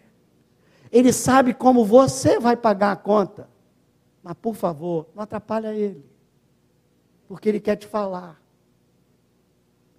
[0.91, 3.49] Ele sabe como você vai pagar a conta.
[4.23, 6.09] Mas, por favor, não atrapalha Ele
[7.29, 8.41] porque Ele quer te falar,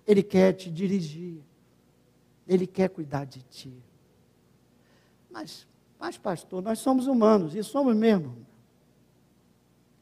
[0.05, 1.41] Ele quer te dirigir,
[2.47, 3.73] Ele quer cuidar de ti.
[5.31, 5.65] Mas,
[5.97, 8.45] mas pastor, nós somos humanos, e somos mesmo.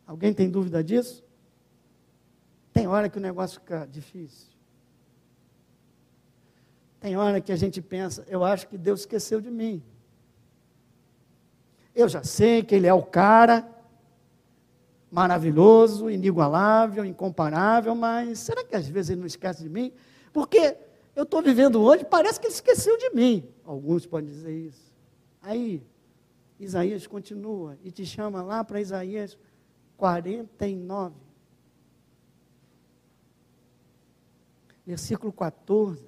[0.09, 1.23] Alguém tem dúvida disso?
[2.73, 4.49] Tem hora que o negócio fica difícil.
[6.99, 9.83] Tem hora que a gente pensa, eu acho que Deus esqueceu de mim.
[11.95, 13.69] Eu já sei que Ele é o cara,
[15.11, 19.93] maravilhoso, inigualável, incomparável, mas será que às vezes ele não esquece de mim?
[20.33, 20.75] Porque
[21.15, 23.47] eu estou vivendo hoje, parece que ele esqueceu de mim.
[23.63, 24.91] Alguns podem dizer isso.
[25.43, 25.83] Aí,
[26.59, 29.37] Isaías continua e te chama lá para Isaías
[29.99, 31.15] 49.
[34.87, 36.07] Versículo 14.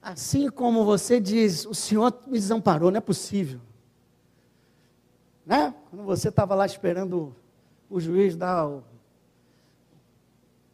[0.00, 3.60] Assim como você diz, o Senhor me desamparou, não é possível.
[5.46, 5.72] Né?
[5.88, 7.36] Quando você estava lá esperando
[7.88, 8.82] o juiz dar o,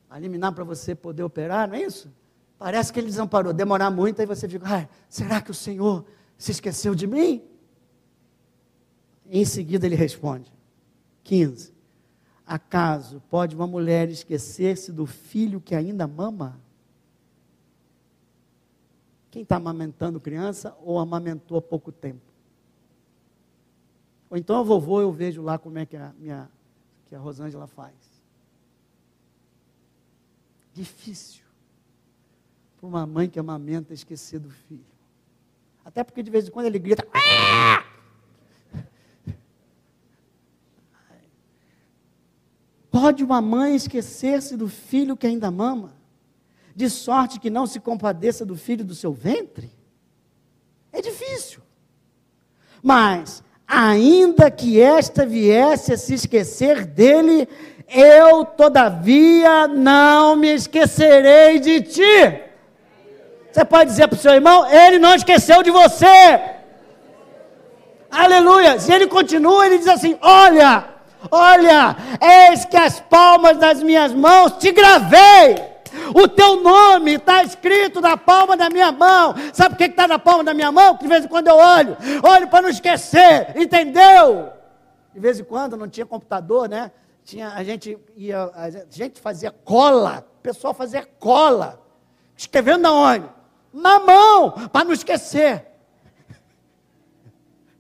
[0.09, 2.11] a liminar para você poder operar, não é isso?
[2.59, 6.05] Parece que ele desamparou, demorar muito, aí você fica, ah, será que o Senhor
[6.37, 7.43] se esqueceu de mim?
[9.31, 10.51] em seguida ele responde,
[11.25, 11.73] 15.
[12.47, 16.59] Acaso pode uma mulher esquecer-se do filho que ainda mama?
[19.31, 22.23] Quem está amamentando criança ou amamentou há pouco tempo?
[24.31, 26.51] Ou então a vovô eu vejo lá como é que a, minha,
[27.07, 27.95] que a Rosângela faz.
[30.73, 31.48] Difícil
[32.79, 34.87] para uma mãe que amamenta esquecer do filho.
[35.85, 37.07] Até porque de vez em quando ele grita.
[37.13, 37.85] Ah!
[42.91, 45.99] Pode uma mãe esquecer-se do filho que ainda mama?
[46.79, 49.69] de sorte que não se compadeça do filho do seu ventre?
[50.93, 51.61] É difícil.
[52.81, 57.49] Mas, ainda que esta viesse a se esquecer dele,
[57.89, 62.48] eu, todavia, não me esquecerei de ti.
[63.53, 66.41] Você pode dizer para o seu irmão: ele não esqueceu de você.
[68.11, 68.79] Aleluia.
[68.79, 70.85] Se ele continua, ele diz assim: Olha,
[71.31, 71.97] olha,
[72.51, 75.79] eis que as palmas das minhas mãos te gravei.
[76.15, 79.35] O teu nome está escrito na palma da minha mão.
[79.53, 80.97] Sabe o que está na palma da minha mão?
[80.97, 84.53] De vez em quando eu olho, olho para não esquecer, entendeu?
[85.13, 86.91] De vez em quando não tinha computador, né?
[87.25, 91.83] Tinha, a gente ia, a gente fazia cola, o pessoal fazia cola,
[92.37, 92.93] escrevendo na
[93.73, 95.67] Na mão, para não esquecer.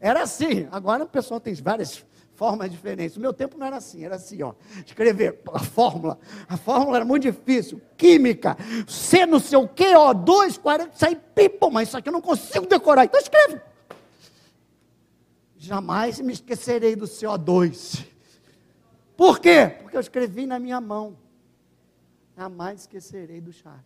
[0.00, 0.68] Era assim.
[0.70, 2.04] Agora o pessoal tem várias
[2.38, 3.16] Forma diferente.
[3.16, 4.54] No meu tempo não era assim, era assim, ó.
[4.86, 6.16] Escrever a fórmula.
[6.48, 7.82] A fórmula era muito difícil.
[7.96, 8.56] Química.
[8.86, 12.64] C não sei o quê, O2, 40, sai pipo, mas isso aqui eu não consigo
[12.64, 13.06] decorar.
[13.06, 13.60] Então escreve.
[15.56, 18.06] Jamais me esquecerei do CO2.
[19.16, 19.74] Por quê?
[19.82, 21.18] Porque eu escrevi na minha mão.
[22.36, 23.82] Jamais esquecerei do Charles.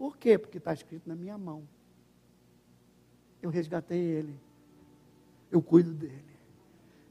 [0.00, 0.38] Por quê?
[0.38, 1.68] Porque está escrito na minha mão.
[3.42, 4.34] Eu resgatei ele.
[5.50, 6.24] Eu cuido dele.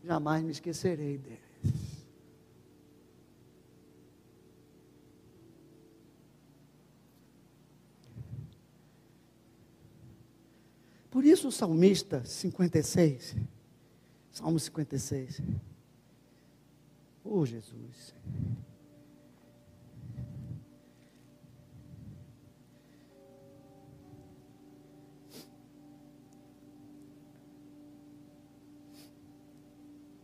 [0.04, 1.40] Jamais me esquecerei dele.
[11.12, 13.36] Por isso o salmista 56,
[14.32, 15.44] Salmo 56.
[17.24, 18.16] Oh, Jesus.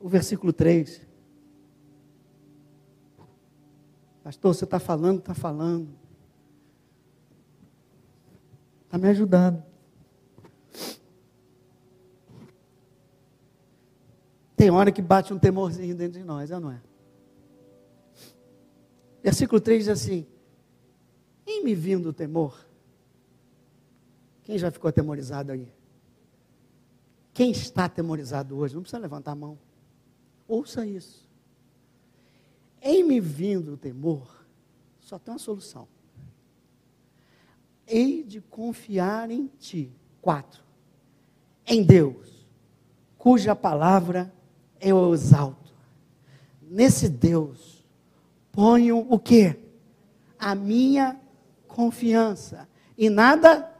[0.05, 1.01] O versículo 3.
[4.23, 5.89] Pastor, você está falando, está falando.
[8.83, 9.63] Está me ajudando.
[14.55, 16.79] Tem hora que bate um temorzinho dentro de nós, é não é?
[19.23, 20.27] Versículo 3 diz assim:
[21.47, 22.63] Em me vindo o temor,
[24.43, 25.67] quem já ficou atemorizado aí?
[27.33, 28.75] Quem está atemorizado hoje?
[28.75, 29.64] Não precisa levantar a mão.
[30.47, 31.27] Ouça isso.
[32.81, 34.45] Em me vindo o temor,
[34.99, 35.87] só tem uma solução.
[37.87, 39.91] Hei de confiar em ti.
[40.21, 40.63] Quatro.
[41.65, 42.47] Em Deus,
[43.17, 44.33] cuja palavra
[44.79, 45.73] eu exalto.
[46.61, 47.83] Nesse Deus,
[48.51, 49.55] ponho o que?
[50.37, 51.19] A minha
[51.67, 52.67] confiança.
[52.97, 53.71] E nada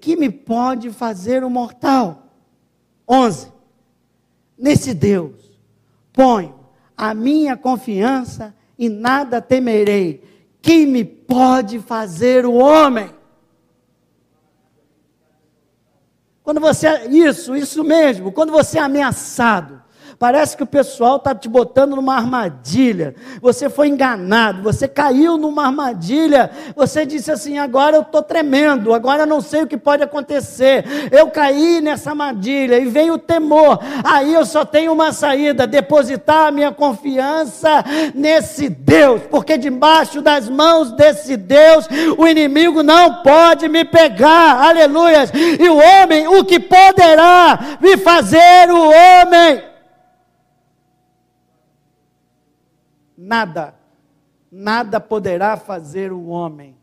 [0.00, 2.26] que me pode fazer o mortal.
[3.08, 3.52] Onze.
[4.56, 5.49] Nesse Deus,
[6.20, 6.60] ponho
[6.94, 10.22] a minha confiança e nada temerei.
[10.60, 13.08] Que me pode fazer o homem?
[16.42, 19.82] Quando você, isso, isso mesmo, quando você é ameaçado,
[20.20, 23.14] Parece que o pessoal está te botando numa armadilha.
[23.40, 26.50] Você foi enganado, você caiu numa armadilha.
[26.76, 30.84] Você disse assim: agora eu estou tremendo, agora eu não sei o que pode acontecer.
[31.10, 33.78] Eu caí nessa armadilha e veio o temor.
[34.04, 37.82] Aí eu só tenho uma saída: depositar a minha confiança
[38.14, 44.68] nesse Deus, porque debaixo das mãos desse Deus o inimigo não pode me pegar.
[44.68, 45.24] Aleluia.
[45.58, 49.69] E o homem, o que poderá me fazer o homem?
[53.30, 53.78] Nada,
[54.50, 56.76] nada poderá fazer o homem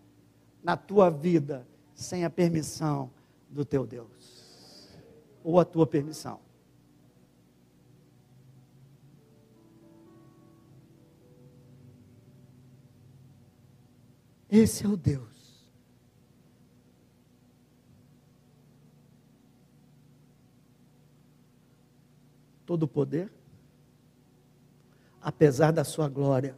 [0.64, 3.12] na tua vida sem a permissão
[3.50, 4.88] do teu Deus,
[5.44, 6.40] ou a tua permissão.
[14.50, 15.68] Esse é o Deus.
[22.66, 23.37] Todo poder,
[25.28, 26.58] apesar da sua glória,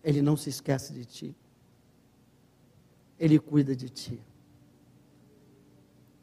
[0.00, 1.36] Ele não se esquece de ti.
[3.18, 4.22] Ele cuida de ti.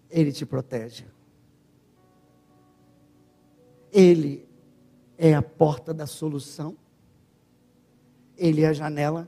[0.09, 1.05] Ele te protege.
[3.91, 4.47] Ele
[5.17, 6.78] é a porta da solução.
[8.38, 9.28] Ele é a janela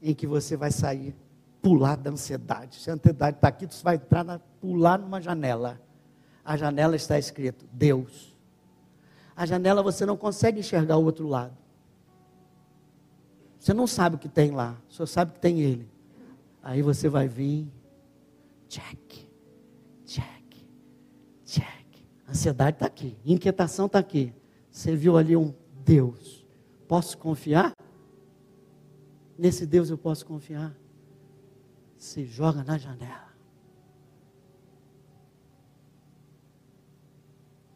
[0.00, 1.14] em que você vai sair,
[1.60, 2.76] pular da ansiedade.
[2.76, 5.78] Se a ansiedade está aqui, você vai entrar, na, pular numa janela.
[6.42, 8.35] A janela está escrito Deus
[9.36, 11.54] a janela você não consegue enxergar o outro lado.
[13.58, 15.90] Você não sabe o que tem lá, só sabe que tem ele.
[16.62, 17.70] Aí você vai vir,
[18.68, 19.28] check,
[20.06, 20.54] check,
[21.44, 21.86] check.
[22.28, 24.32] Ansiedade está aqui, inquietação está aqui.
[24.70, 26.46] Você viu ali um Deus.
[26.88, 27.74] Posso confiar?
[29.38, 30.74] Nesse Deus eu posso confiar.
[31.98, 33.34] Se joga na janela.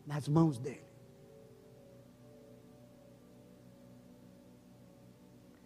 [0.06, 0.89] Nas mãos dele.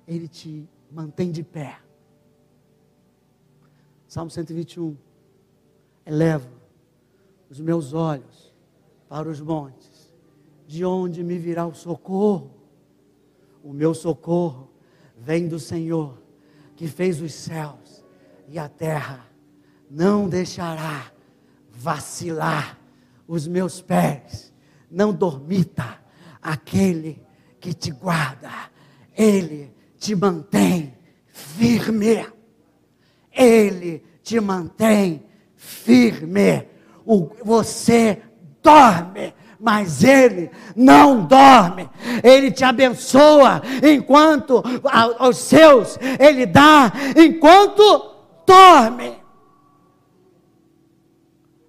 [0.07, 1.79] Ele te mantém de pé.
[4.07, 4.97] Salmo 121.
[6.07, 6.49] Elevo
[7.51, 8.55] os meus olhos
[9.09, 10.13] para os montes,
[10.67, 12.51] de onde me virá o socorro.
[13.63, 14.71] O meu socorro
[15.17, 16.21] vem do Senhor,
[16.77, 18.05] que fez os céus
[18.49, 19.27] e a terra.
[19.91, 21.13] Não deixará
[21.71, 22.79] vacilar
[23.27, 24.53] os meus pés.
[24.91, 25.99] Não dormita
[26.43, 27.23] aquele
[27.59, 28.51] que te guarda.
[29.17, 30.95] Ele te mantém
[31.27, 32.27] firme.
[33.33, 35.23] Ele te mantém
[35.57, 36.67] firme.
[37.05, 38.23] O, você
[38.63, 41.89] dorme, mas Ele não dorme,
[42.23, 44.63] Ele te abençoa enquanto
[45.19, 48.15] aos seus Ele dá enquanto
[48.47, 49.23] dorme.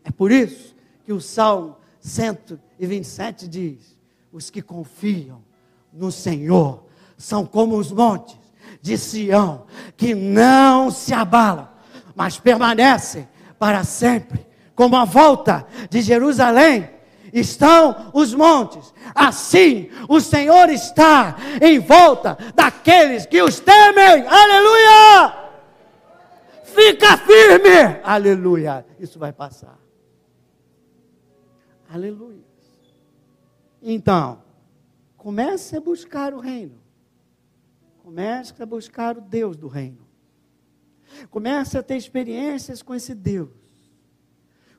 [0.04, 3.98] É por isso que o Salmo 127 diz:
[4.32, 5.44] os que confiam
[5.92, 6.86] no Senhor
[7.18, 8.38] são como os montes
[8.82, 9.66] de Sião,
[9.98, 11.68] que não se abalam,
[12.16, 14.46] mas permanecem para sempre,
[14.76, 16.90] como a volta de Jerusalém
[17.34, 18.94] estão os montes.
[19.14, 24.26] Assim, o Senhor está em volta daqueles que os temem.
[24.28, 25.46] Aleluia!
[26.64, 28.02] Fica firme.
[28.04, 28.86] Aleluia.
[29.00, 29.80] Isso vai passar.
[31.90, 32.44] Aleluia.
[33.82, 34.42] Então,
[35.16, 36.85] comece a buscar o reino.
[38.06, 40.08] Comece a buscar o Deus do reino.
[41.32, 43.50] Comece a ter experiências com esse Deus.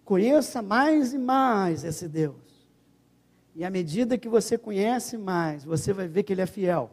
[0.05, 2.70] Conheça mais e mais esse Deus.
[3.53, 6.89] E à medida que você conhece mais, você vai ver que Ele é fiel.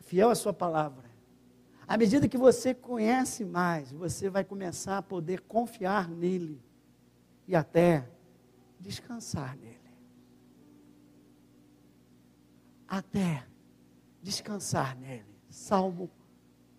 [0.00, 1.08] Fiel à Sua palavra.
[1.86, 6.60] À medida que você conhece mais, você vai começar a poder confiar nele
[7.46, 8.10] e até
[8.80, 9.78] descansar nele.
[12.88, 13.49] Até
[14.22, 15.24] descansar nele.
[15.48, 16.10] Salmo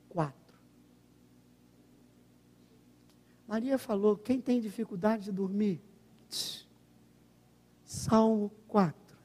[0.09, 0.57] 4.
[3.47, 5.81] Maria falou: quem tem dificuldade de dormir?
[7.83, 9.17] Salmo 4.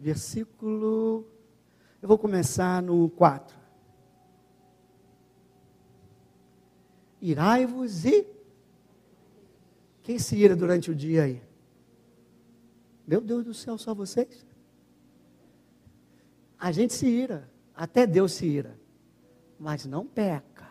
[0.00, 1.26] Versículo.
[2.00, 3.58] Eu vou começar no 4.
[7.20, 8.26] Irai-vos e.
[10.02, 11.42] Quem se ira durante o dia aí?
[13.06, 14.47] Meu Deus do céu, só vocês?
[16.58, 18.78] A gente se ira, até Deus se ira,
[19.58, 20.68] mas não peca.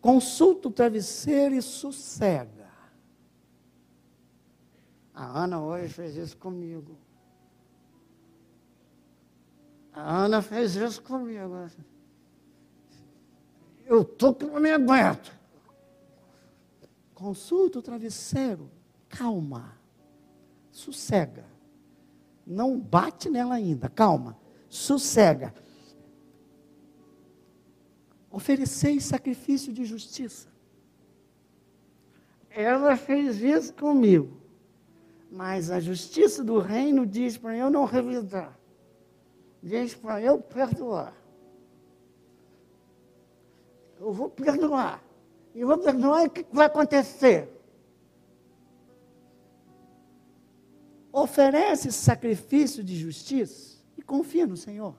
[0.00, 2.70] Consulta o travesseiro e sossega.
[5.12, 6.96] A Ana hoje fez isso comigo.
[9.92, 11.68] A Ana fez isso comigo.
[13.84, 15.36] Eu estou que não me aguento.
[17.12, 18.70] Consulta o travesseiro.
[19.08, 19.76] Calma.
[20.70, 21.49] Sossega.
[22.50, 23.88] Não bate nela ainda.
[23.88, 24.36] Calma.
[24.68, 25.54] Sossega.
[28.28, 30.48] Ofereceis sacrifício de justiça.
[32.50, 34.36] Ela fez isso comigo.
[35.30, 38.58] Mas a justiça do reino diz para eu não revidar.
[39.62, 41.14] Diz para eu perdoar.
[44.00, 45.00] Eu vou perdoar.
[45.54, 47.48] E vou perdoar e o que vai acontecer?
[51.12, 54.94] Oferece sacrifício de justiça e confia no Senhor.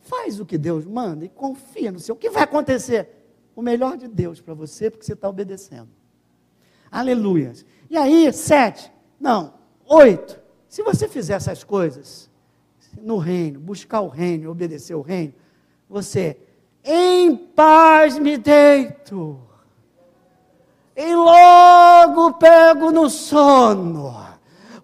[0.00, 2.16] Faz o que Deus manda e confia no Senhor.
[2.16, 3.08] O que vai acontecer?
[3.54, 5.88] O melhor de Deus para você, porque você está obedecendo.
[6.90, 7.52] Aleluia.
[7.90, 9.54] E aí, sete, não,
[9.84, 10.40] oito.
[10.68, 12.30] Se você fizer essas coisas
[13.00, 15.34] no reino, buscar o reino, obedecer o reino,
[15.88, 16.38] você
[16.84, 19.47] em paz me deito
[20.98, 24.16] e logo pego no sono.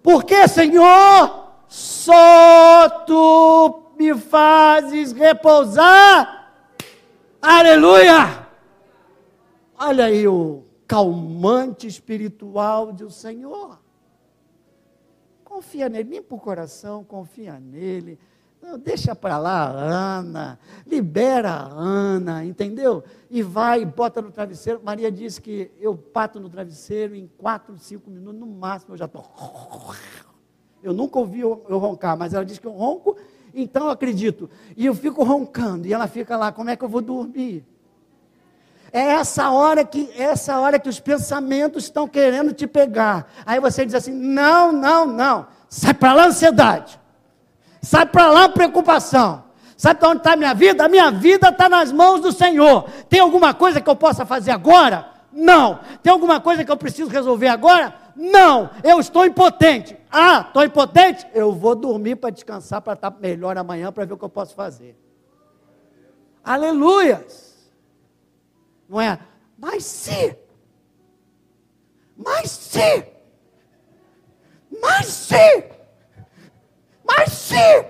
[0.01, 6.53] Porque, Senhor, só tu me fazes repousar.
[7.41, 8.47] Aleluia!
[9.77, 13.77] Olha aí o calmante espiritual do Senhor.
[15.43, 18.17] Confia nele, limpa o coração, confia nele.
[18.83, 23.03] Deixa para lá Ana, libera a Ana, entendeu?
[23.29, 24.81] E vai, bota no travesseiro.
[24.83, 29.05] Maria disse que eu pato no travesseiro em quatro, cinco minutos, no máximo eu já
[29.05, 29.25] estou.
[30.83, 33.15] Eu nunca ouvi eu, roncar, mas ela disse que eu ronco,
[33.53, 34.49] então eu acredito.
[34.75, 37.65] E eu fico roncando, e ela fica lá, como é que eu vou dormir?
[38.91, 43.29] É essa hora que essa hora que os pensamentos estão querendo te pegar.
[43.45, 45.47] Aí você diz assim: "Não, não, não.
[45.67, 46.97] Sai para lá ansiedade.
[47.81, 49.43] Sai para lá preocupação.
[49.77, 50.85] Sabe para onde está a minha vida?
[50.85, 52.89] A minha vida está nas mãos do Senhor.
[53.09, 55.09] Tem alguma coisa que eu possa fazer agora?
[55.31, 55.79] Não.
[56.01, 57.93] Tem alguma coisa que eu preciso resolver agora?
[58.15, 58.69] Não.
[58.83, 59.97] Eu estou impotente.
[60.09, 61.27] Ah, estou impotente?
[61.33, 64.55] Eu vou dormir para descansar, para estar melhor amanhã, para ver o que eu posso
[64.55, 64.97] fazer.
[66.43, 67.45] Aleluias.
[68.87, 69.19] Não é?
[69.57, 70.37] Mas se,
[72.15, 73.05] mas se,
[74.81, 75.63] mas se,
[77.05, 77.85] mas se.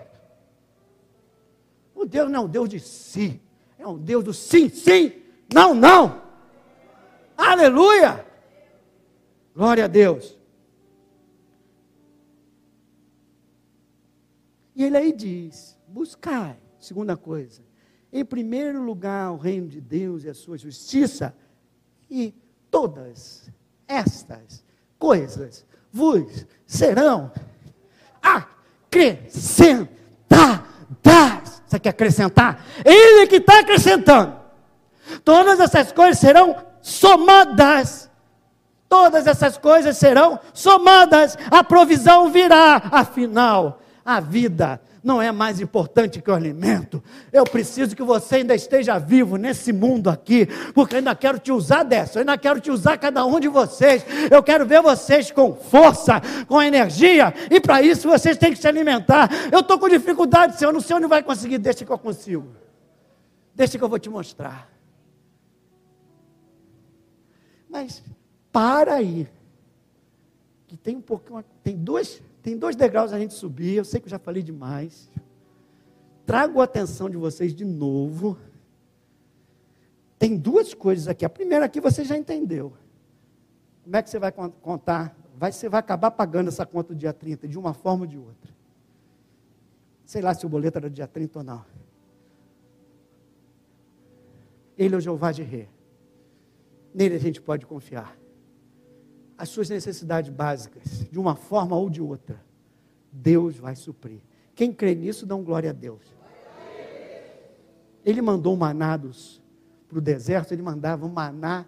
[1.94, 3.42] O Deus não é um Deus de si,
[3.78, 5.14] é um Deus do sim, sim,
[5.52, 6.22] não, não.
[7.38, 8.26] Aleluia!
[9.56, 10.38] Glória a Deus.
[14.76, 17.64] E ele aí diz: buscai, segunda coisa,
[18.12, 21.36] em primeiro lugar o reino de Deus e a sua justiça,
[22.10, 22.34] e
[22.70, 23.50] todas
[23.88, 24.64] estas
[25.00, 27.32] coisas vos serão
[28.22, 28.55] acrescentadas.
[31.68, 32.64] Você quer acrescentar?
[32.84, 34.36] Ele que está acrescentando.
[35.24, 38.10] Todas essas coisas serão somadas.
[38.88, 41.38] Todas essas coisas serão somadas.
[41.52, 42.82] A provisão virá.
[42.92, 47.02] Afinal, a vida não é mais importante que o alimento.
[47.32, 51.52] Eu preciso que você ainda esteja vivo nesse mundo aqui, porque eu ainda quero te
[51.52, 54.04] usar dessa, eu ainda quero te usar cada um de vocês.
[54.32, 58.68] Eu quero ver vocês com força, com energia, e para isso vocês têm que se
[58.68, 59.30] alimentar.
[59.52, 62.48] Eu estou com dificuldade, Senhor, não sei onde vai conseguir, deixa que eu consigo.
[63.54, 64.68] Deixa que eu vou te mostrar.
[67.70, 68.04] Mas
[68.52, 69.28] para aí.
[70.66, 74.06] Que tem um pouquinho, tem dois tem dois degraus a gente subir, eu sei que
[74.06, 75.10] eu já falei demais.
[76.28, 78.38] Trago a atenção de vocês de novo.
[80.20, 81.26] Tem duas coisas aqui.
[81.26, 82.72] A primeira aqui você já entendeu.
[83.84, 85.18] Como é que você vai contar?
[85.36, 88.20] Vai, você vai acabar pagando essa conta do dia 30, de uma forma ou de
[88.20, 88.54] outra.
[90.06, 91.66] Sei lá se o boleto era dia 30 ou não.
[94.78, 95.68] Ele é o Jeová de Rei.
[96.94, 98.16] Nele a gente pode confiar
[99.38, 102.42] as suas necessidades básicas, de uma forma ou de outra,
[103.12, 104.20] Deus vai suprir.
[104.54, 106.02] Quem crê nisso, um glória a Deus.
[108.04, 109.42] Ele mandou manados
[109.88, 111.66] para o deserto, ele mandava maná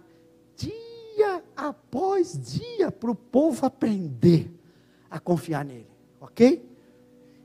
[0.56, 4.52] dia após dia para o povo aprender
[5.10, 5.90] a confiar nele,
[6.20, 6.68] ok?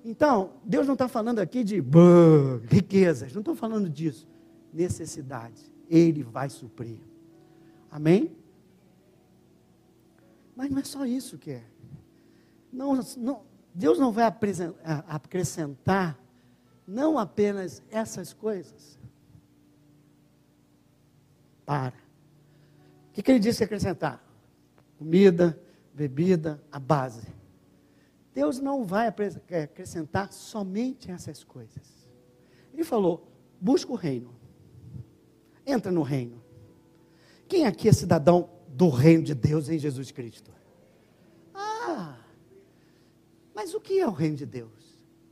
[0.05, 1.83] Então, Deus não está falando aqui de
[2.69, 4.29] riquezas, não estou falando disso.
[4.73, 6.99] Necessidades, Ele vai suprir.
[7.91, 8.33] Amém?
[10.63, 11.65] Mas não é só isso que é.
[12.73, 13.43] Não, não,
[13.75, 14.33] Deus não vai
[15.09, 16.17] acrescentar
[16.87, 18.97] não apenas essas coisas.
[21.67, 21.97] Para.
[23.09, 24.25] O que, que ele disse acrescentar?
[25.01, 25.61] Comida,
[25.93, 27.27] bebida, a base.
[28.33, 32.09] Deus não vai acrescentar somente essas coisas.
[32.73, 34.33] Ele falou: busca o reino.
[35.67, 36.41] Entra no reino.
[37.49, 40.51] Quem aqui é cidadão do reino de Deus em Jesus Cristo.
[41.53, 42.19] Ah,
[43.55, 44.73] mas o que é o reino de Deus?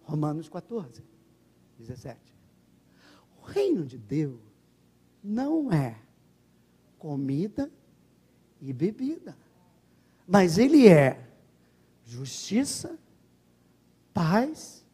[0.03, 1.03] Romanos 14,
[1.79, 2.19] 17.
[3.41, 4.41] O reino de Deus
[5.25, 5.99] não é
[6.99, 7.71] comida
[8.61, 9.37] e bebida,
[10.29, 11.27] mas ele é
[12.05, 12.99] justiça,
[14.13, 14.85] paz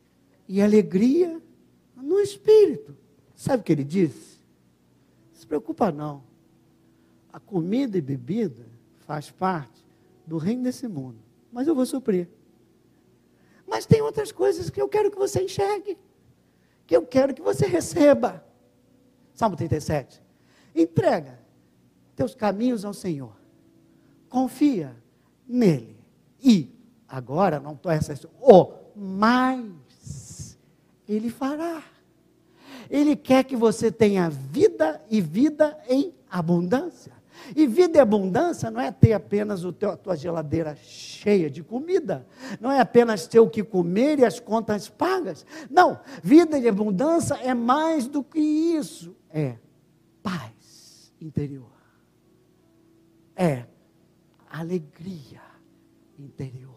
[0.47, 1.43] e alegria
[1.97, 2.97] no espírito.
[3.35, 4.41] Sabe o que ele diz?
[5.33, 6.36] Se preocupa não
[7.37, 8.64] a comida e bebida
[9.01, 9.84] faz parte
[10.26, 11.18] do reino desse mundo.
[11.53, 12.30] Mas eu vou suprir.
[13.66, 15.99] Mas tem outras coisas que eu quero que você enxergue.
[16.87, 18.43] Que eu quero que você receba.
[19.34, 20.22] Salmo 37.
[20.74, 21.39] Entrega
[22.14, 23.37] teus caminhos ao Senhor.
[24.30, 24.97] Confia
[25.47, 26.03] nele.
[26.43, 26.74] E
[27.07, 30.57] agora não estou essa o mais
[31.07, 31.82] ele fará.
[32.89, 37.14] Ele quer que você tenha vida e vida em abundância.
[37.55, 41.62] E vida e abundância não é ter apenas o teu, a tua geladeira cheia de
[41.62, 42.26] comida,
[42.61, 45.45] não é apenas ter o que comer e as contas pagas.
[45.70, 49.16] Não, vida e abundância é mais do que isso.
[49.30, 49.57] É
[50.22, 51.70] paz interior.
[53.34, 53.64] É
[54.51, 55.43] alegria
[56.18, 56.74] interior.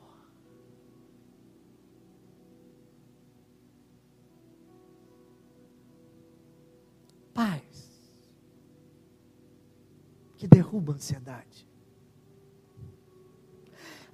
[7.33, 7.68] Paz
[10.39, 11.67] que derruba a ansiedade.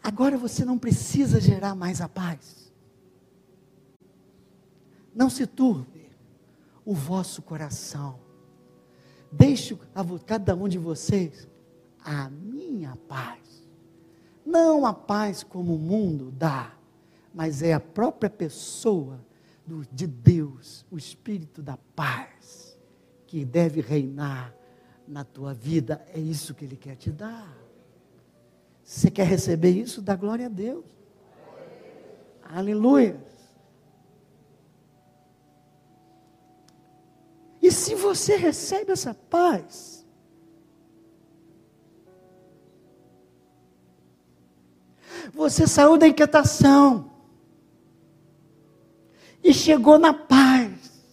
[0.02, 2.74] Agora você não precisa gerar mais a paz.
[5.14, 6.10] Não se turbe
[6.84, 8.20] o vosso coração.
[9.32, 11.48] Deixe a cada um de vocês
[12.04, 13.70] a minha paz.
[14.44, 16.76] Não a paz como o mundo dá,
[17.36, 19.24] mas é a própria pessoa
[19.64, 22.76] do, de Deus, o Espírito da paz,
[23.28, 24.56] que deve reinar
[25.08, 27.56] na tua vida, é isso que Ele quer te dar.
[28.84, 30.02] Você quer receber isso?
[30.02, 30.86] Dá glória a Deus.
[32.44, 33.20] Aleluia.
[37.62, 40.06] E se você recebe essa paz,
[45.34, 47.12] você saiu da inquietação
[49.44, 51.04] e chegou na paz.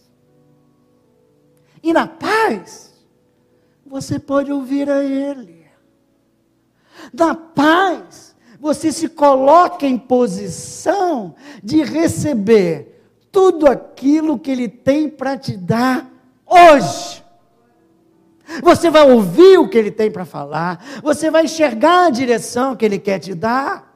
[1.81, 2.92] E na paz,
[3.93, 5.67] você pode ouvir a Ele.
[7.13, 15.37] Na paz, você se coloca em posição de receber tudo aquilo que Ele tem para
[15.37, 16.09] te dar
[16.43, 17.23] hoje.
[18.63, 22.83] Você vai ouvir o que ele tem para falar, você vai enxergar a direção que
[22.83, 23.92] ele quer te dar.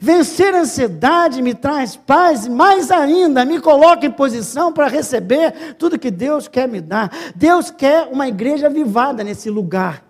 [0.00, 5.74] Vencer a ansiedade me traz paz, e mais ainda, me coloca em posição para receber
[5.78, 7.10] tudo que Deus quer me dar.
[7.34, 10.04] Deus quer uma igreja avivada nesse lugar.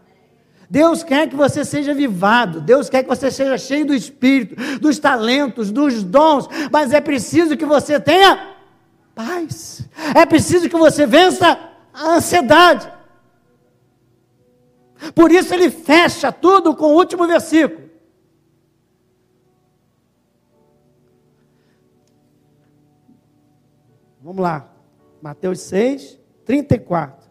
[0.70, 4.98] Deus quer que você seja avivado, Deus quer que você seja cheio do Espírito, dos
[4.98, 8.54] talentos, dos dons, mas é preciso que você tenha
[9.14, 11.58] paz, é preciso que você vença
[11.94, 12.86] a ansiedade.
[15.14, 17.87] Por isso ele fecha tudo com o último versículo.
[24.28, 24.70] Vamos lá,
[25.22, 27.30] Mateus 6, 34.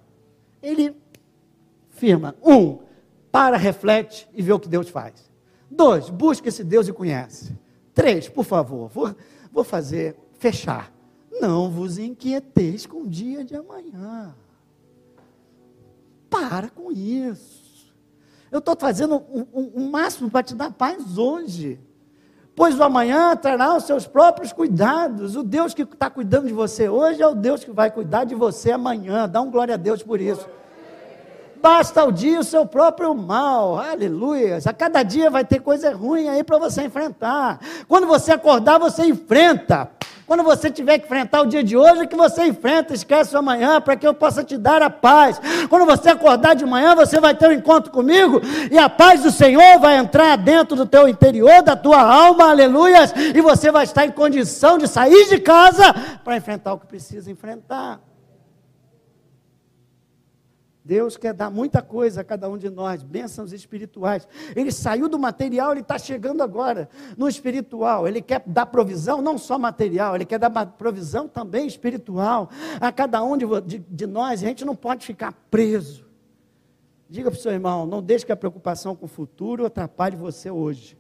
[0.64, 1.00] Ele
[1.90, 2.80] firma: um,
[3.32, 5.32] para, reflete e vê o que Deus faz.
[5.70, 7.56] Dois, busca esse Deus e conhece.
[7.94, 9.16] Três, por favor, vou,
[9.52, 10.92] vou fazer, fechar.
[11.40, 14.36] Não vos inquieteis com o dia de amanhã.
[16.32, 17.94] Para com isso.
[18.52, 21.80] Eu estou fazendo o um, um máximo para te dar paz hoje.
[22.58, 25.36] Pois o amanhã trará os seus próprios cuidados.
[25.36, 28.34] O Deus que está cuidando de você hoje é o Deus que vai cuidar de
[28.34, 29.30] você amanhã.
[29.30, 30.46] Dá um glória a Deus por isso
[31.68, 34.58] basta o dia o seu próprio mal, aleluia.
[34.64, 37.60] A cada dia vai ter coisa ruim aí para você enfrentar.
[37.90, 39.90] Quando você acordar, você enfrenta.
[40.28, 43.80] Quando você tiver que enfrentar o dia de hoje, que você enfrenta, esquece o amanhã,
[43.80, 45.40] para que eu possa te dar a paz.
[45.70, 49.32] Quando você acordar de manhã, você vai ter um encontro comigo, e a paz do
[49.32, 54.06] Senhor vai entrar dentro do teu interior, da tua alma, aleluias, e você vai estar
[54.06, 55.94] em condição de sair de casa
[56.26, 58.02] para enfrentar o que precisa enfrentar.
[60.88, 64.26] Deus quer dar muita coisa a cada um de nós, bênçãos espirituais.
[64.56, 68.08] Ele saiu do material, ele está chegando agora no espiritual.
[68.08, 73.22] Ele quer dar provisão, não só material, ele quer dar provisão também espiritual a cada
[73.22, 74.42] um de, de, de nós.
[74.42, 76.06] A gente não pode ficar preso.
[77.10, 80.50] Diga para o seu irmão, não deixe que a preocupação com o futuro atrapalhe você
[80.50, 80.98] hoje.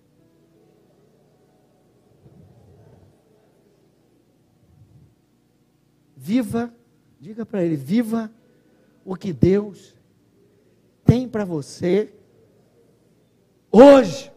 [6.14, 6.74] Viva,
[7.22, 8.30] diga para ele, viva
[9.08, 9.96] o que Deus
[11.06, 12.14] tem para você
[13.72, 14.30] hoje.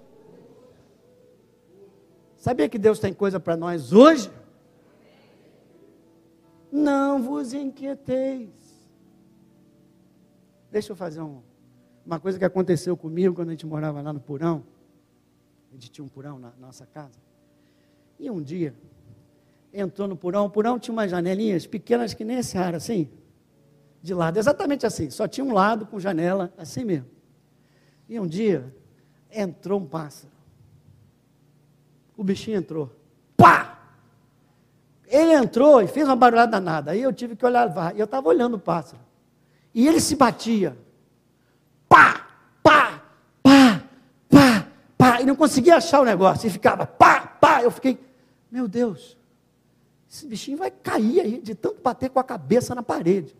[2.36, 4.30] Sabia que Deus tem coisa para nós hoje?
[6.70, 8.48] Não vos inquieteis.
[10.70, 11.42] Deixa eu fazer um,
[12.06, 14.64] uma coisa que aconteceu comigo quando a gente morava lá no Purão.
[15.70, 17.18] A gente tinha um Purão na nossa casa.
[18.20, 18.72] E um dia,
[19.72, 20.44] entrou no Purão.
[20.46, 23.10] O Purão tinha umas janelinhas pequenas que nem esse ar, assim
[24.02, 27.06] de lado, exatamente assim, só tinha um lado com janela, assim mesmo.
[28.08, 28.74] E um dia
[29.30, 30.32] entrou um pássaro.
[32.16, 32.90] O bichinho entrou.
[33.36, 33.78] Pá!
[35.06, 36.92] Ele entrou e fez uma barulhada danada.
[36.92, 39.02] Aí eu tive que olhar, e eu estava olhando o pássaro.
[39.74, 40.76] E ele se batia.
[41.88, 42.26] Pá!
[42.62, 43.02] Pá!
[43.42, 43.82] Pá!
[44.28, 44.66] Pá!
[44.96, 45.20] Pá!
[45.20, 46.46] E não conseguia achar o negócio.
[46.46, 47.20] E ficava pá!
[47.20, 47.62] Pá!
[47.62, 47.98] Eu fiquei,
[48.50, 49.16] meu Deus,
[50.10, 53.36] esse bichinho vai cair aí de tanto bater com a cabeça na parede.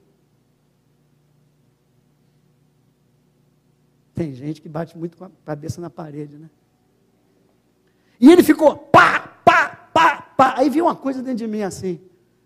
[4.21, 6.51] Tem gente que bate muito com a cabeça na parede, né?
[8.21, 10.55] E ele ficou pá, pá, pá, pá.
[10.59, 11.99] Aí viu uma coisa dentro de mim assim.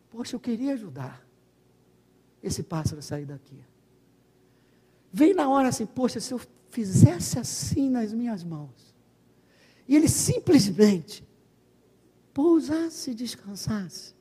[0.09, 1.27] Poxa, eu queria ajudar
[2.41, 3.61] esse pássaro a sair daqui.
[5.13, 8.95] Veio na hora assim, poxa, se eu fizesse assim nas minhas mãos,
[9.89, 11.27] e ele simplesmente
[12.33, 14.15] pousasse e descansasse,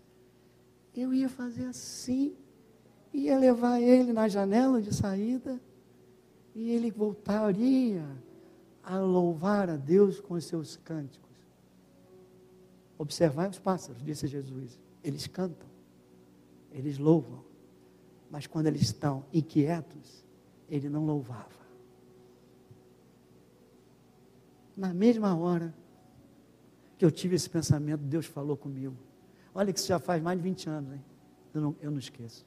[0.95, 2.35] eu ia fazer assim,
[3.13, 5.61] ia levar ele na janela de saída
[6.55, 8.05] e ele voltaria
[8.83, 11.29] a louvar a Deus com os seus cânticos.
[12.97, 14.79] Observai os pássaros, disse Jesus.
[15.03, 15.67] Eles cantam,
[16.71, 17.43] eles louvam,
[18.29, 20.23] mas quando eles estão inquietos,
[20.69, 21.63] ele não louvava.
[24.75, 25.73] Na mesma hora
[26.97, 28.95] que eu tive esse pensamento, Deus falou comigo.
[29.53, 31.03] Olha que isso já faz mais de 20 anos, hein?
[31.53, 32.45] Eu não, eu não esqueço.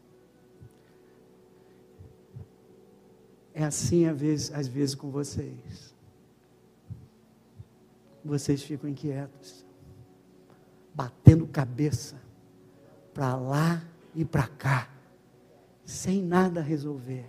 [3.58, 5.94] É assim às vezes, às vezes com vocês.
[8.22, 9.64] Vocês ficam inquietos,
[10.94, 12.20] batendo cabeça
[13.14, 13.82] para lá
[14.14, 14.90] e para cá,
[15.86, 17.24] sem nada resolver.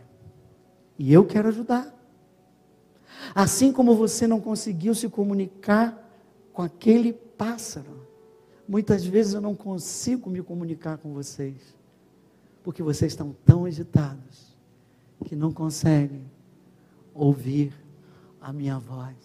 [0.99, 1.95] E eu quero ajudar.
[3.33, 6.11] Assim como você não conseguiu se comunicar
[6.51, 8.05] com aquele pássaro,
[8.67, 11.73] muitas vezes eu não consigo me comunicar com vocês,
[12.65, 14.56] porque vocês estão tão agitados
[15.25, 16.25] que não conseguem
[17.13, 17.73] ouvir
[18.39, 19.15] a minha voz.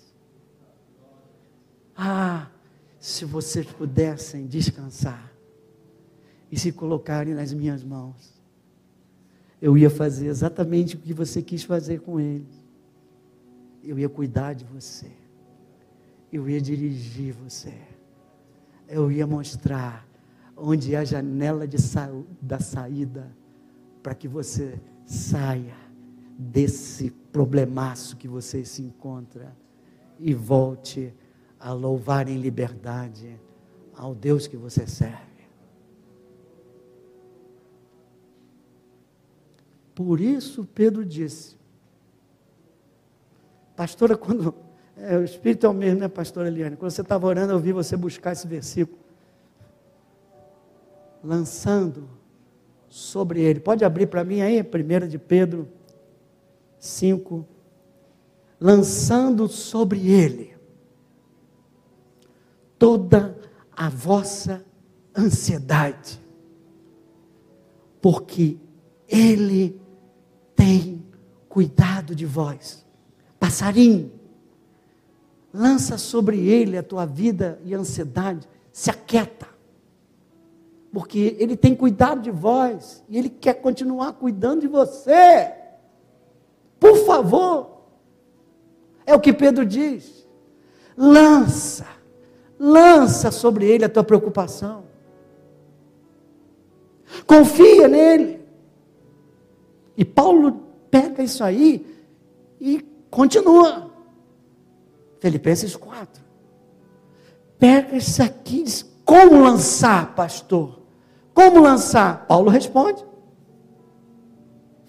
[1.97, 2.49] Ah,
[2.99, 5.33] se vocês pudessem descansar
[6.51, 8.41] e se colocarem nas minhas mãos,
[9.61, 12.63] eu ia fazer exatamente o que você quis fazer com eles.
[13.85, 15.11] Eu ia cuidar de você.
[16.33, 17.75] Eu ia dirigir você.
[18.89, 20.07] Eu ia mostrar
[20.57, 23.31] onde é a janela sa da saída
[24.03, 25.82] para que você saia
[26.39, 29.57] desse problemaço que você se encontra
[30.19, 31.15] e volte
[31.59, 33.41] a louvar em liberdade
[33.95, 35.33] ao Deus que você serve.
[39.95, 41.57] Por isso Pedro disse,
[43.77, 44.55] pastora, quando
[44.97, 46.77] é, o Espírito é o mesmo, né, pastora Eliane?
[46.77, 48.99] Quando você estava orando, eu vi você buscar esse versículo.
[51.25, 52.09] Lançando
[52.89, 53.61] sobre ele.
[53.61, 55.69] Pode abrir para mim aí, 1 de Pedro
[56.83, 57.47] 5.
[58.61, 60.57] Lançando sobre ele
[62.77, 63.39] toda
[63.71, 64.65] a vossa
[65.17, 66.21] ansiedade,
[68.01, 68.59] porque
[69.09, 69.81] ele
[70.57, 71.05] tem
[71.49, 72.85] cuidado de vós.
[73.39, 74.11] Passarinho,
[75.55, 79.47] lança sobre ele a tua vida e ansiedade, se aquieta.
[80.93, 85.62] Porque ele tem cuidado de vós e ele quer continuar cuidando de você.
[86.83, 87.85] Por favor.
[89.07, 90.27] É o que Pedro diz.
[90.97, 91.87] Lança,
[92.59, 94.83] lança sobre ele a tua preocupação.
[97.25, 98.41] Confia nele.
[99.97, 100.61] E Paulo
[100.91, 101.87] pega isso aí
[102.61, 103.93] e continua.
[105.21, 106.21] Filipenses 4.
[107.61, 110.81] Pega isso aqui diz: como lançar, pastor?
[111.33, 112.27] Como lançar?
[112.27, 113.12] Paulo responde.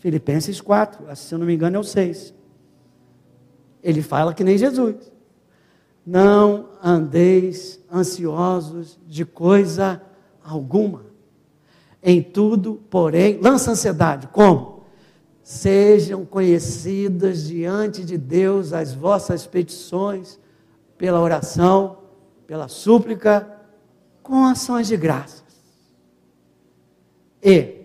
[0.03, 2.33] Filipenses 4, se eu não me engano é o 6.
[3.81, 5.09] Ele fala que nem Jesus.
[6.05, 10.01] Não andeis ansiosos de coisa
[10.43, 11.05] alguma.
[12.03, 14.27] Em tudo, porém, lança ansiedade.
[14.27, 14.83] Como?
[15.41, 20.37] Sejam conhecidas diante de Deus as vossas petições,
[20.97, 21.99] pela oração,
[22.45, 23.49] pela súplica,
[24.21, 25.45] com ações de graças.
[27.41, 27.82] E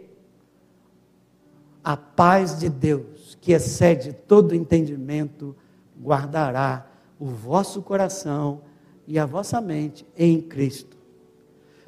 [1.83, 5.57] a paz de Deus, que excede todo entendimento,
[6.01, 6.87] guardará
[7.19, 8.63] o vosso coração
[9.07, 10.97] e a vossa mente em Cristo.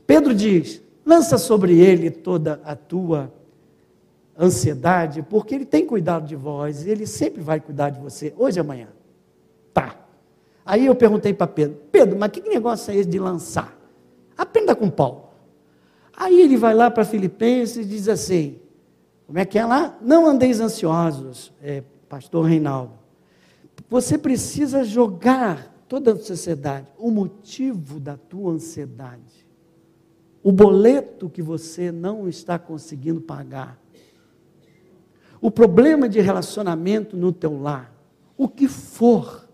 [0.07, 3.33] Pedro diz: lança sobre ele toda a tua
[4.41, 8.59] ansiedade, porque Ele tem cuidado de vós, e Ele sempre vai cuidar de você, hoje
[8.59, 8.89] e amanhã.
[9.75, 9.95] Tá.
[10.65, 13.79] Aí eu perguntei para Pedro, Pedro, mas que negócio é esse de lançar?
[14.37, 15.29] Aprenda com Paulo.
[16.17, 18.59] Aí ele vai lá para Filipenses e diz assim,
[19.31, 19.97] como é que é lá?
[20.03, 22.95] Não andeis ansiosos, é, pastor Reinaldo.
[23.89, 29.47] Você precisa jogar toda a sociedade, o motivo da tua ansiedade,
[30.43, 33.81] o boleto que você não está conseguindo pagar,
[35.41, 37.95] o problema de relacionamento no teu lar,
[38.37, 39.49] o que for,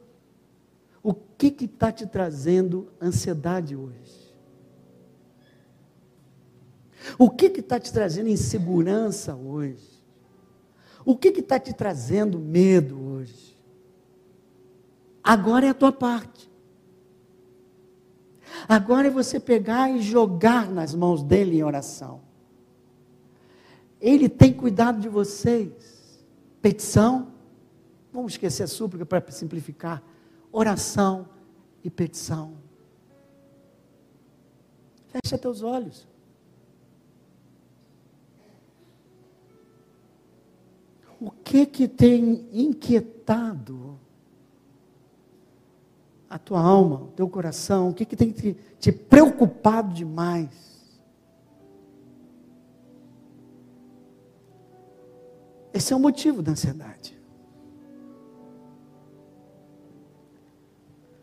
[1.03, 4.15] o que está te trazendo ansiedade hoje?
[7.18, 10.02] O que está te trazendo insegurança hoje?
[11.04, 13.57] O que está te trazendo medo hoje?
[15.22, 16.50] Agora é a tua parte.
[18.68, 22.20] Agora é você pegar e jogar nas mãos dele em oração.
[24.00, 26.24] Ele tem cuidado de vocês.
[26.61, 27.32] Petição,
[28.12, 30.02] vamos esquecer a súplica para simplificar.
[30.50, 31.28] Oração
[31.84, 32.54] e petição.
[35.09, 36.07] Fecha teus olhos.
[41.20, 43.98] O que que tem inquietado
[46.28, 47.88] a tua alma, o teu coração?
[47.88, 50.66] O que que tem te, te preocupado demais?
[55.72, 57.18] Esse é o motivo da ansiedade.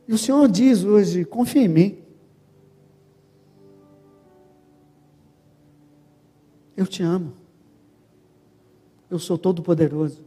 [0.07, 2.03] E o Senhor diz hoje: confia em mim.
[6.75, 7.42] Eu te amo.
[9.13, 10.23] Eu sou todo-poderoso.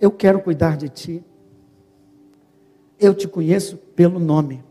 [0.00, 1.22] Eu quero cuidar de ti.
[2.98, 4.64] Eu te conheço pelo nome.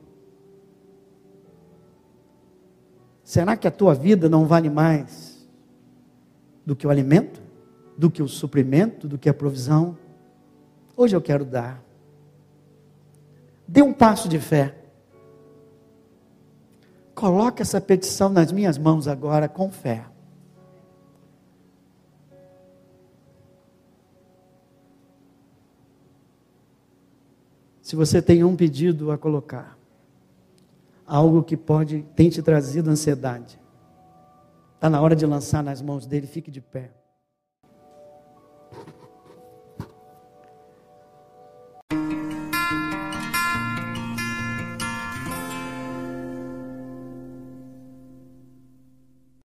[3.24, 5.48] Será que a tua vida não vale mais
[6.66, 7.40] do que o alimento,
[7.96, 9.96] do que o suprimento, do que a provisão.
[10.98, 11.80] Hoje eu quero dar.
[13.68, 14.76] Dê um passo de fé.
[17.14, 20.12] Coloque essa petição nas minhas mãos agora com fé.
[27.94, 29.78] Se você tem um pedido a colocar,
[31.06, 33.60] algo que pode tem te trazido ansiedade,
[34.74, 36.90] Está na hora de lançar nas mãos dele, fique de pé.